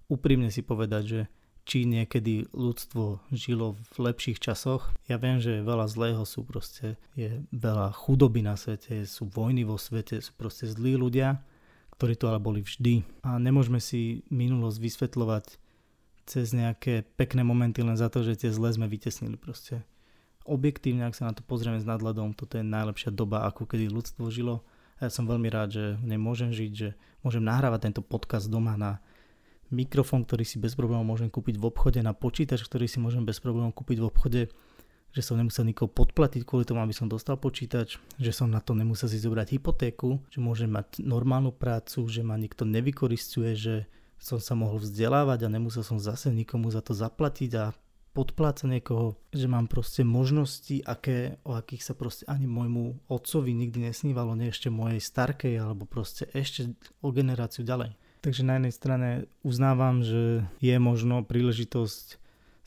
úprimne 0.10 0.50
si 0.50 0.66
povedať, 0.66 1.04
že 1.06 1.22
či 1.68 1.86
niekedy 1.86 2.50
ľudstvo 2.58 3.22
žilo 3.30 3.78
v 3.94 4.10
lepších 4.10 4.42
časoch. 4.42 4.90
Ja 5.06 5.22
viem, 5.22 5.38
že 5.38 5.62
veľa 5.62 5.86
zlého 5.86 6.26
sú 6.26 6.42
proste, 6.42 6.98
je 7.14 7.46
veľa 7.54 7.94
chudoby 7.94 8.42
na 8.42 8.58
svete, 8.58 9.06
sú 9.06 9.30
vojny 9.30 9.62
vo 9.62 9.78
svete, 9.78 10.24
sú 10.26 10.34
proste 10.40 10.66
zlí 10.66 10.98
ľudia, 10.98 11.44
ktorí 12.00 12.18
to 12.18 12.34
ale 12.34 12.42
boli 12.42 12.66
vždy. 12.66 13.06
A 13.22 13.38
nemôžeme 13.38 13.78
si 13.84 14.26
minulosť 14.34 14.80
vysvetľovať 14.80 15.46
cez 16.24 16.56
nejaké 16.56 17.04
pekné 17.14 17.44
momenty 17.44 17.84
len 17.84 18.00
za 18.00 18.08
to, 18.10 18.24
že 18.24 18.48
tie 18.48 18.50
zlé 18.50 18.72
sme 18.72 18.88
vytesnili 18.88 19.36
proste 19.36 19.84
objektívne, 20.48 21.06
ak 21.06 21.16
sa 21.20 21.28
na 21.28 21.34
to 21.36 21.44
pozrieme 21.44 21.78
s 21.78 21.86
nadhľadom, 21.86 22.34
toto 22.34 22.58
je 22.58 22.66
najlepšia 22.66 23.12
doba, 23.12 23.44
ako 23.46 23.68
kedy 23.68 23.92
ľudstvo 23.92 24.32
žilo. 24.32 24.64
Ja 24.98 25.14
som 25.14 25.30
veľmi 25.30 25.52
rád, 25.52 25.70
že 25.78 25.86
nemôžem 26.02 26.50
žiť, 26.50 26.72
že 26.74 26.98
môžem 27.22 27.46
nahrávať 27.46 27.92
tento 27.92 28.02
podcast 28.02 28.50
doma 28.50 28.74
na 28.80 29.04
mikrofón, 29.70 30.24
ktorý 30.24 30.48
si 30.48 30.58
bez 30.58 30.74
problémov 30.74 31.06
môžem 31.06 31.28
kúpiť 31.28 31.60
v 31.60 31.68
obchode, 31.68 32.00
na 32.00 32.16
počítač, 32.16 32.64
ktorý 32.64 32.88
si 32.88 32.98
môžem 33.04 33.28
bez 33.28 33.38
problémov 33.44 33.76
kúpiť 33.76 34.00
v 34.00 34.08
obchode, 34.08 34.42
že 35.12 35.22
som 35.24 35.36
nemusel 35.40 35.68
nikoho 35.68 35.92
podplatiť 35.92 36.44
kvôli 36.44 36.64
tomu, 36.64 36.84
aby 36.84 36.96
som 36.96 37.12
dostal 37.12 37.36
počítač, 37.40 38.00
že 38.20 38.32
som 38.32 38.48
na 38.48 38.64
to 38.64 38.76
nemusel 38.76 39.12
si 39.12 39.20
zobrať 39.20 39.60
hypotéku, 39.60 40.22
že 40.32 40.40
môžem 40.40 40.72
mať 40.72 41.04
normálnu 41.04 41.52
prácu, 41.52 42.08
že 42.08 42.24
ma 42.24 42.40
nikto 42.40 42.64
nevykoristuje, 42.64 43.52
že 43.58 43.76
som 44.18 44.42
sa 44.42 44.58
mohol 44.58 44.82
vzdelávať 44.82 45.46
a 45.46 45.54
nemusel 45.54 45.86
som 45.86 46.02
zase 46.02 46.34
nikomu 46.34 46.74
za 46.74 46.82
to 46.82 46.98
zaplatiť 46.98 47.52
a 47.58 47.66
podpláca 48.18 48.66
niekoho, 48.66 49.22
že 49.30 49.46
mám 49.46 49.70
proste 49.70 50.02
možnosti, 50.02 50.82
aké, 50.82 51.38
o 51.46 51.54
akých 51.54 51.86
sa 51.86 51.94
proste 51.94 52.26
ani 52.26 52.50
môjmu 52.50 53.06
otcovi 53.06 53.54
nikdy 53.54 53.94
nesnívalo, 53.94 54.34
nie 54.34 54.50
ešte 54.50 54.74
mojej 54.74 54.98
starkej, 54.98 55.62
alebo 55.62 55.86
proste 55.86 56.26
ešte 56.34 56.74
o 57.06 57.14
generáciu 57.14 57.62
ďalej. 57.62 57.94
Takže 58.26 58.42
na 58.42 58.58
jednej 58.58 58.74
strane 58.74 59.10
uznávam, 59.46 60.02
že 60.02 60.50
je 60.58 60.76
možno 60.82 61.22
príležitosť 61.22 62.18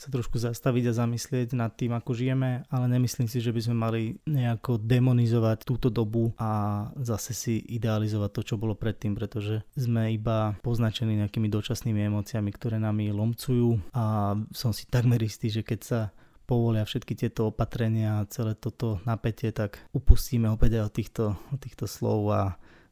sa 0.01 0.09
trošku 0.09 0.41
zastaviť 0.41 0.89
a 0.89 0.97
zamyslieť 0.97 1.53
nad 1.53 1.77
tým, 1.77 1.93
ako 1.93 2.17
žijeme, 2.17 2.65
ale 2.73 2.87
nemyslím 2.89 3.29
si, 3.29 3.37
že 3.37 3.53
by 3.53 3.61
sme 3.61 3.77
mali 3.77 4.03
nejako 4.25 4.81
demonizovať 4.81 5.69
túto 5.69 5.93
dobu 5.93 6.33
a 6.41 6.89
zase 6.97 7.37
si 7.37 7.55
idealizovať 7.61 8.31
to, 8.33 8.41
čo 8.41 8.55
bolo 8.57 8.73
predtým, 8.73 9.13
pretože 9.13 9.61
sme 9.77 10.17
iba 10.17 10.57
poznačení 10.65 11.21
nejakými 11.21 11.53
dočasnými 11.53 12.09
emóciami, 12.09 12.49
ktoré 12.49 12.81
nami 12.81 13.13
lomcujú 13.13 13.77
a 13.93 14.33
som 14.57 14.73
si 14.73 14.89
takmer 14.89 15.21
istý, 15.21 15.53
že 15.53 15.61
keď 15.61 15.81
sa 15.85 16.01
povolia 16.49 16.89
všetky 16.89 17.13
tieto 17.13 17.53
opatrenia 17.53 18.25
a 18.25 18.29
celé 18.33 18.57
toto 18.57 19.05
napätie, 19.05 19.53
tak 19.53 19.85
upustíme 19.93 20.49
opäť 20.49 20.81
aj 20.81 20.85
od 20.89 20.95
týchto, 20.97 21.25
od 21.53 21.61
týchto 21.61 21.85
slov 21.85 22.21
a 22.33 22.43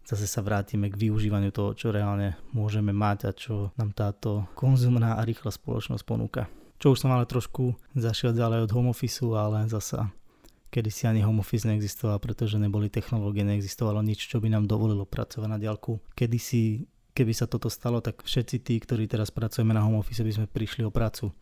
zase 0.04 0.28
sa 0.28 0.44
vrátime 0.44 0.92
k 0.92 1.08
využívaniu 1.08 1.56
toho, 1.56 1.72
čo 1.72 1.88
reálne 1.88 2.36
môžeme 2.52 2.92
mať 2.92 3.18
a 3.24 3.32
čo 3.32 3.72
nám 3.80 3.96
táto 3.96 4.44
konzumná 4.52 5.16
a 5.16 5.24
rýchla 5.24 5.48
spoločnosť 5.48 6.04
ponúka. 6.04 6.52
Čo 6.78 6.94
už 6.94 7.02
som 7.02 7.10
ale 7.10 7.26
trošku 7.26 7.74
zašiel 7.98 8.34
ďalej 8.34 8.70
od 8.70 8.74
home 8.74 8.90
office, 8.94 9.22
ale 9.22 9.66
zasa 9.66 10.14
kedy 10.68 10.90
si 10.92 11.08
ani 11.08 11.24
home 11.24 11.40
office 11.40 11.64
neexistoval, 11.64 12.20
pretože 12.20 12.60
neboli 12.60 12.92
technológie, 12.92 13.40
neexistovalo 13.40 14.04
nič, 14.04 14.28
čo 14.28 14.36
by 14.38 14.52
nám 14.52 14.68
dovolilo 14.68 15.08
pracovať 15.08 15.48
na 15.48 15.56
diálku. 15.56 15.96
Kedy 16.12 16.38
si, 16.38 16.84
keby 17.16 17.32
sa 17.32 17.48
toto 17.48 17.72
stalo, 17.72 18.04
tak 18.04 18.20
všetci 18.20 18.56
tí, 18.60 18.76
ktorí 18.76 19.08
teraz 19.08 19.32
pracujeme 19.32 19.72
na 19.72 19.80
home 19.80 19.96
office, 19.96 20.20
by 20.20 20.32
sme 20.32 20.46
prišli 20.46 20.84
o 20.84 20.92
prácu 20.92 21.32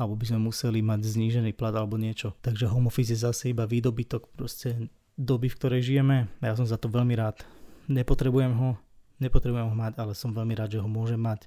alebo 0.00 0.16
by 0.16 0.32
sme 0.32 0.48
museli 0.48 0.80
mať 0.80 1.04
znížený 1.04 1.52
plat 1.52 1.76
alebo 1.76 2.00
niečo. 2.00 2.32
Takže 2.40 2.72
home 2.72 2.88
office 2.88 3.12
je 3.12 3.20
zase 3.20 3.52
iba 3.52 3.68
výdobytok 3.68 4.32
proste 4.32 4.88
doby, 5.20 5.52
v 5.52 5.58
ktorej 5.60 5.84
žijeme. 5.84 6.24
Ja 6.40 6.56
som 6.56 6.64
za 6.64 6.80
to 6.80 6.88
veľmi 6.88 7.12
rád. 7.20 7.44
Nepotrebujem 7.84 8.56
ho, 8.56 8.80
nepotrebujem 9.20 9.68
ho 9.68 9.76
mať, 9.76 10.00
ale 10.00 10.16
som 10.16 10.32
veľmi 10.32 10.56
rád, 10.56 10.72
že 10.72 10.80
ho 10.80 10.88
môžem 10.88 11.20
mať 11.20 11.44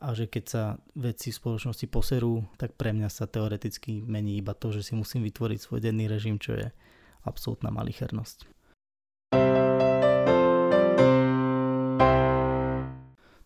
a 0.00 0.14
že 0.14 0.26
keď 0.26 0.44
sa 0.46 0.64
veci 0.98 1.30
v 1.30 1.38
spoločnosti 1.38 1.86
poserú, 1.90 2.44
tak 2.58 2.74
pre 2.74 2.90
mňa 2.94 3.08
sa 3.10 3.30
teoreticky 3.30 4.02
mení 4.02 4.38
iba 4.38 4.54
to, 4.54 4.74
že 4.74 4.90
si 4.90 4.92
musím 4.98 5.22
vytvoriť 5.26 5.58
svoj 5.58 5.80
denný 5.82 6.10
režim, 6.10 6.38
čo 6.38 6.56
je 6.56 6.70
absolútna 7.24 7.70
malichernosť. 7.70 8.50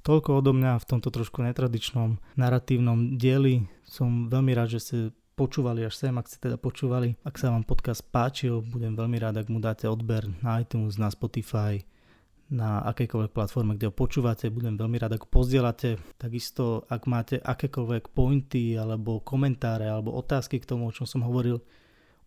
Toľko 0.09 0.41
odo 0.41 0.57
mňa 0.57 0.81
v 0.81 0.89
tomto 0.89 1.13
trošku 1.13 1.45
netradičnom 1.45 2.17
narratívnom 2.41 3.21
dieli. 3.21 3.69
Som 3.85 4.33
veľmi 4.33 4.57
rád, 4.57 4.73
že 4.73 4.81
ste 4.81 4.97
počúvali 5.37 5.85
až 5.85 6.01
sem, 6.01 6.17
ak 6.17 6.33
ste 6.33 6.41
teda 6.41 6.57
počúvali. 6.57 7.21
Ak 7.29 7.37
sa 7.37 7.53
vám 7.53 7.69
podcast 7.69 8.01
páčil, 8.09 8.65
budem 8.65 8.97
veľmi 8.97 9.21
rád, 9.21 9.45
ak 9.45 9.53
mu 9.53 9.61
dáte 9.61 9.85
odber 9.85 10.25
na 10.41 10.65
iTunes, 10.65 10.97
na 10.97 11.13
Spotify, 11.13 11.85
na 12.49 12.81
akejkoľvek 12.89 13.33
platforme, 13.33 13.77
kde 13.77 13.93
ho 13.93 13.95
počúvate. 13.95 14.49
Budem 14.49 14.81
veľmi 14.81 14.97
rád, 14.97 15.21
ak 15.21 15.29
pozdielate. 15.29 16.01
Takisto, 16.17 16.89
ak 16.89 17.05
máte 17.05 17.37
akékoľvek 17.41 18.13
pointy 18.13 18.77
alebo 18.77 19.21
komentáre 19.21 19.85
alebo 19.85 20.17
otázky 20.17 20.57
k 20.61 20.69
tomu, 20.69 20.89
o 20.89 20.95
čom 20.95 21.05
som 21.05 21.25
hovoril, 21.25 21.61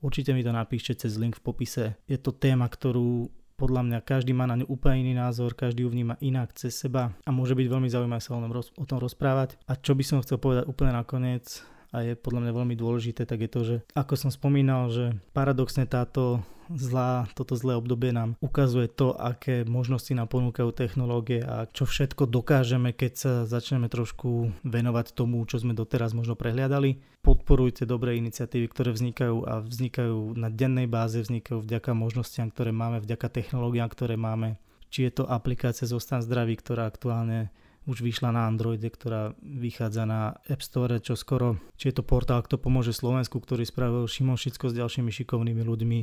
určite 0.01 0.33
mi 0.33 0.45
to 0.45 0.53
napíšte 0.53 1.05
cez 1.05 1.17
link 1.17 1.41
v 1.41 1.45
popise. 1.45 1.85
Je 2.05 2.21
to 2.21 2.33
téma, 2.33 2.69
ktorú 2.69 3.33
podľa 3.61 3.81
mňa 3.85 3.99
každý 4.01 4.33
má 4.33 4.49
na 4.49 4.57
ňu 4.57 4.65
úplne 4.73 5.05
iný 5.05 5.13
názor, 5.21 5.53
každý 5.53 5.85
ju 5.85 5.93
vníma 5.93 6.17
inak 6.17 6.49
cez 6.57 6.73
seba 6.73 7.13
a 7.21 7.29
môže 7.29 7.53
byť 7.53 7.67
veľmi 7.69 7.93
zaujímavé 7.93 8.17
sa 8.17 8.33
o 8.33 8.85
tom 8.89 8.97
rozprávať. 8.97 9.61
A 9.69 9.77
čo 9.77 9.93
by 9.93 10.01
som 10.01 10.17
chcel 10.25 10.41
povedať 10.41 10.65
úplne 10.65 10.97
nakoniec, 10.97 11.61
a 11.91 11.97
je 12.07 12.15
podľa 12.15 12.47
mňa 12.47 12.53
veľmi 12.55 12.75
dôležité, 12.79 13.27
tak 13.27 13.43
je 13.43 13.51
to, 13.51 13.61
že 13.67 13.75
ako 13.93 14.15
som 14.15 14.31
spomínal, 14.31 14.87
že 14.87 15.11
paradoxne 15.35 15.83
táto 15.83 16.39
zlá, 16.71 17.27
toto 17.35 17.59
zlé 17.59 17.75
obdobie 17.75 18.15
nám 18.15 18.39
ukazuje 18.39 18.87
to, 18.87 19.11
aké 19.11 19.67
možnosti 19.67 20.11
nám 20.15 20.31
ponúkajú 20.31 20.71
technológie 20.71 21.43
a 21.43 21.67
čo 21.67 21.83
všetko 21.83 22.31
dokážeme, 22.31 22.95
keď 22.95 23.11
sa 23.11 23.33
začneme 23.43 23.91
trošku 23.91 24.55
venovať 24.63 25.11
tomu, 25.11 25.43
čo 25.43 25.59
sme 25.59 25.75
doteraz 25.75 26.15
možno 26.15 26.39
prehliadali. 26.39 27.03
Podporujte 27.21 27.83
dobré 27.83 28.17
iniciatívy, 28.17 28.71
ktoré 28.71 28.95
vznikajú 28.95 29.45
a 29.45 29.61
vznikajú 29.61 30.33
na 30.39 30.47
dennej 30.49 30.87
báze, 30.87 31.21
vznikajú 31.21 31.61
vďaka 31.61 31.91
možnostiam, 31.93 32.49
ktoré 32.49 32.71
máme, 32.71 33.03
vďaka 33.03 33.27
technológiám, 33.29 33.91
ktoré 33.91 34.15
máme. 34.15 34.57
Či 34.91 35.07
je 35.07 35.23
to 35.23 35.23
aplikácia 35.27 35.87
Zostan 35.87 36.19
zdraví, 36.19 36.59
ktorá 36.59 36.83
aktuálne 36.83 37.47
už 37.89 38.05
vyšla 38.05 38.29
na 38.29 38.45
Androide, 38.45 38.85
ktorá 38.85 39.33
vychádza 39.41 40.05
na 40.05 40.37
App 40.45 40.61
Store, 40.61 41.01
čo 41.01 41.17
skoro, 41.17 41.57
či 41.77 41.89
je 41.89 41.97
to 41.97 42.03
portál, 42.05 42.45
kto 42.45 42.61
pomôže 42.61 42.93
Slovensku, 42.93 43.41
ktorý 43.41 43.65
spravil 43.65 44.05
Šimon 44.05 44.37
Šicko 44.37 44.69
s 44.69 44.77
ďalšími 44.77 45.09
šikovnými 45.09 45.63
ľuďmi, 45.65 45.99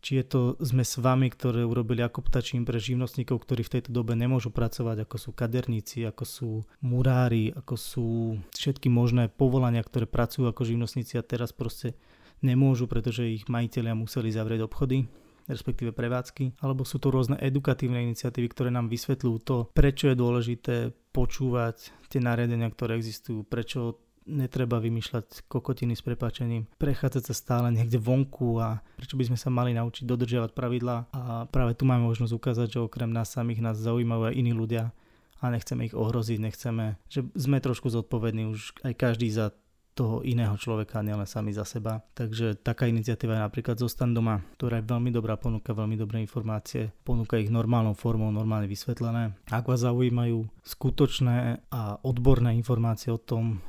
či 0.00 0.22
je 0.22 0.24
to 0.24 0.40
sme 0.62 0.86
s 0.86 0.96
vami, 1.02 1.28
ktoré 1.28 1.66
urobili 1.66 2.00
ako 2.00 2.24
ptačím 2.30 2.62
pre 2.62 2.78
živnostníkov, 2.78 3.42
ktorí 3.42 3.66
v 3.66 3.72
tejto 3.80 3.90
dobe 3.90 4.14
nemôžu 4.14 4.54
pracovať, 4.54 5.02
ako 5.02 5.16
sú 5.18 5.30
kaderníci, 5.34 6.06
ako 6.06 6.24
sú 6.24 6.50
murári, 6.78 7.50
ako 7.52 7.74
sú 7.74 8.08
všetky 8.54 8.86
možné 8.86 9.28
povolania, 9.28 9.82
ktoré 9.82 10.06
pracujú 10.06 10.46
ako 10.46 10.62
živnostníci 10.62 11.18
a 11.18 11.26
teraz 11.26 11.50
proste 11.50 11.98
nemôžu, 12.38 12.86
pretože 12.86 13.26
ich 13.26 13.50
majiteľia 13.50 13.98
museli 13.98 14.30
zavrieť 14.30 14.64
obchody 14.64 15.10
respektíve 15.46 15.94
prevádzky, 15.94 16.60
alebo 16.62 16.82
sú 16.82 16.98
to 16.98 17.10
rôzne 17.10 17.38
edukatívne 17.38 18.02
iniciatívy, 18.06 18.46
ktoré 18.50 18.68
nám 18.70 18.90
vysvetľujú 18.90 19.36
to, 19.42 19.58
prečo 19.72 20.10
je 20.10 20.16
dôležité 20.18 20.74
počúvať 21.14 21.94
tie 22.10 22.20
nariadenia, 22.20 22.68
ktoré 22.70 22.98
existujú, 22.98 23.46
prečo 23.46 24.02
netreba 24.26 24.82
vymýšľať 24.82 25.46
kokotiny 25.46 25.94
s 25.94 26.02
prepačením, 26.02 26.66
prechádzať 26.82 27.22
sa 27.30 27.34
stále 27.34 27.70
niekde 27.70 27.96
vonku 27.96 28.58
a 28.58 28.82
prečo 28.98 29.14
by 29.14 29.30
sme 29.30 29.38
sa 29.38 29.54
mali 29.54 29.70
naučiť 29.72 30.02
dodržiavať 30.02 30.50
pravidlá. 30.50 30.96
A 31.14 31.46
práve 31.46 31.78
tu 31.78 31.86
máme 31.86 32.02
možnosť 32.10 32.34
ukázať, 32.34 32.68
že 32.74 32.82
okrem 32.82 33.08
nás 33.14 33.30
samých 33.30 33.62
nás 33.62 33.78
zaujímajú 33.78 34.26
aj 34.26 34.34
iní 34.34 34.52
ľudia 34.52 34.90
a 35.38 35.44
nechceme 35.54 35.86
ich 35.86 35.94
ohroziť, 35.94 36.38
nechceme, 36.42 36.98
že 37.06 37.22
sme 37.38 37.62
trošku 37.62 37.86
zodpovední 37.86 38.50
už 38.50 38.82
aj 38.82 38.94
každý 38.98 39.30
za 39.30 39.54
toho 39.96 40.20
iného 40.20 40.52
človeka, 40.60 41.00
nielen 41.00 41.24
sami 41.24 41.56
za 41.56 41.64
seba. 41.64 42.04
Takže 42.12 42.60
taká 42.60 42.84
iniciatíva 42.84 43.40
je 43.40 43.46
napríklad 43.48 43.80
Zostan 43.80 44.12
doma, 44.12 44.44
ktorá 44.60 44.84
je 44.84 44.88
veľmi 44.92 45.08
dobrá, 45.08 45.40
ponúka 45.40 45.72
veľmi 45.72 45.96
dobré 45.96 46.20
informácie, 46.20 46.92
ponúka 47.00 47.40
ich 47.40 47.48
normálnou 47.48 47.96
formou, 47.96 48.28
normálne 48.28 48.68
vysvetlené. 48.68 49.32
Ak 49.48 49.64
vás 49.64 49.80
zaujímajú 49.80 50.44
skutočné 50.60 51.64
a 51.72 51.96
odborné 52.04 52.52
informácie 52.52 53.08
o 53.08 53.16
tom, 53.16 53.64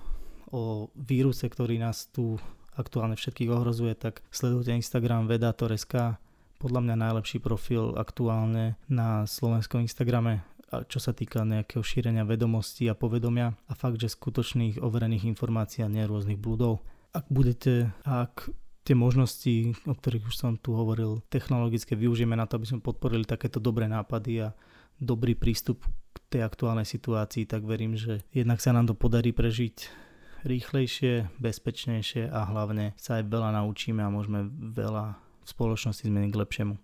o 0.52 0.92
víruse, 1.00 1.48
ktorý 1.48 1.80
nás 1.80 2.12
tu 2.12 2.36
aktuálne 2.76 3.16
všetkých 3.16 3.50
ohrozuje, 3.50 3.96
tak 3.96 4.20
sledujte 4.28 4.76
Instagram 4.76 5.32
vedator.sk, 5.32 6.20
podľa 6.58 6.82
mňa 6.84 6.96
najlepší 7.08 7.40
profil 7.40 7.96
aktuálne 7.96 8.76
na 8.90 9.24
slovenskom 9.30 9.86
Instagrame 9.86 10.44
čo 10.68 11.00
sa 11.00 11.16
týka 11.16 11.48
nejakého 11.48 11.80
šírenia 11.80 12.28
vedomostí 12.28 12.92
a 12.92 12.98
povedomia 12.98 13.56
a 13.68 13.74
fakt, 13.74 14.04
že 14.04 14.12
skutočných 14.12 14.84
overených 14.84 15.24
informácií 15.32 15.84
a 15.84 15.92
nie 15.92 16.04
rôznych 16.04 16.36
blúdov. 16.36 16.84
Ak 17.16 17.32
budete, 17.32 17.96
ak 18.04 18.52
tie 18.84 18.96
možnosti, 18.96 19.76
o 19.88 19.96
ktorých 19.96 20.28
už 20.28 20.36
som 20.36 20.60
tu 20.60 20.76
hovoril, 20.76 21.24
technologické 21.32 21.96
využijeme 21.96 22.36
na 22.36 22.48
to, 22.48 22.60
aby 22.60 22.68
sme 22.68 22.84
podporili 22.84 23.24
takéto 23.24 23.64
dobré 23.64 23.88
nápady 23.88 24.48
a 24.48 24.56
dobrý 25.00 25.36
prístup 25.36 25.88
k 26.16 26.18
tej 26.32 26.42
aktuálnej 26.44 26.88
situácii, 26.88 27.48
tak 27.48 27.64
verím, 27.64 27.96
že 27.96 28.24
jednak 28.36 28.60
sa 28.60 28.76
nám 28.76 28.92
to 28.92 28.96
podarí 28.96 29.32
prežiť 29.32 30.08
rýchlejšie, 30.48 31.40
bezpečnejšie 31.40 32.32
a 32.32 32.48
hlavne 32.48 32.96
sa 32.96 33.20
aj 33.20 33.28
veľa 33.28 33.56
naučíme 33.60 34.00
a 34.04 34.14
môžeme 34.14 34.48
veľa 34.76 35.20
v 35.20 35.48
spoločnosti 35.48 36.08
zmeniť 36.08 36.32
k 36.32 36.40
lepšiemu. 36.44 36.76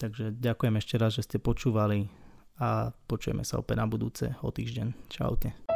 Takže 0.00 0.24
ďakujem 0.34 0.74
ešte 0.80 0.94
raz, 0.96 1.14
že 1.14 1.26
ste 1.28 1.36
počúvali 1.36 2.08
a 2.60 2.92
počujeme 3.08 3.42
sa 3.42 3.58
opäť 3.58 3.76
na 3.80 3.88
budúce 3.88 4.36
o 4.44 4.52
týždeň. 4.52 5.08
Čaute. 5.08 5.69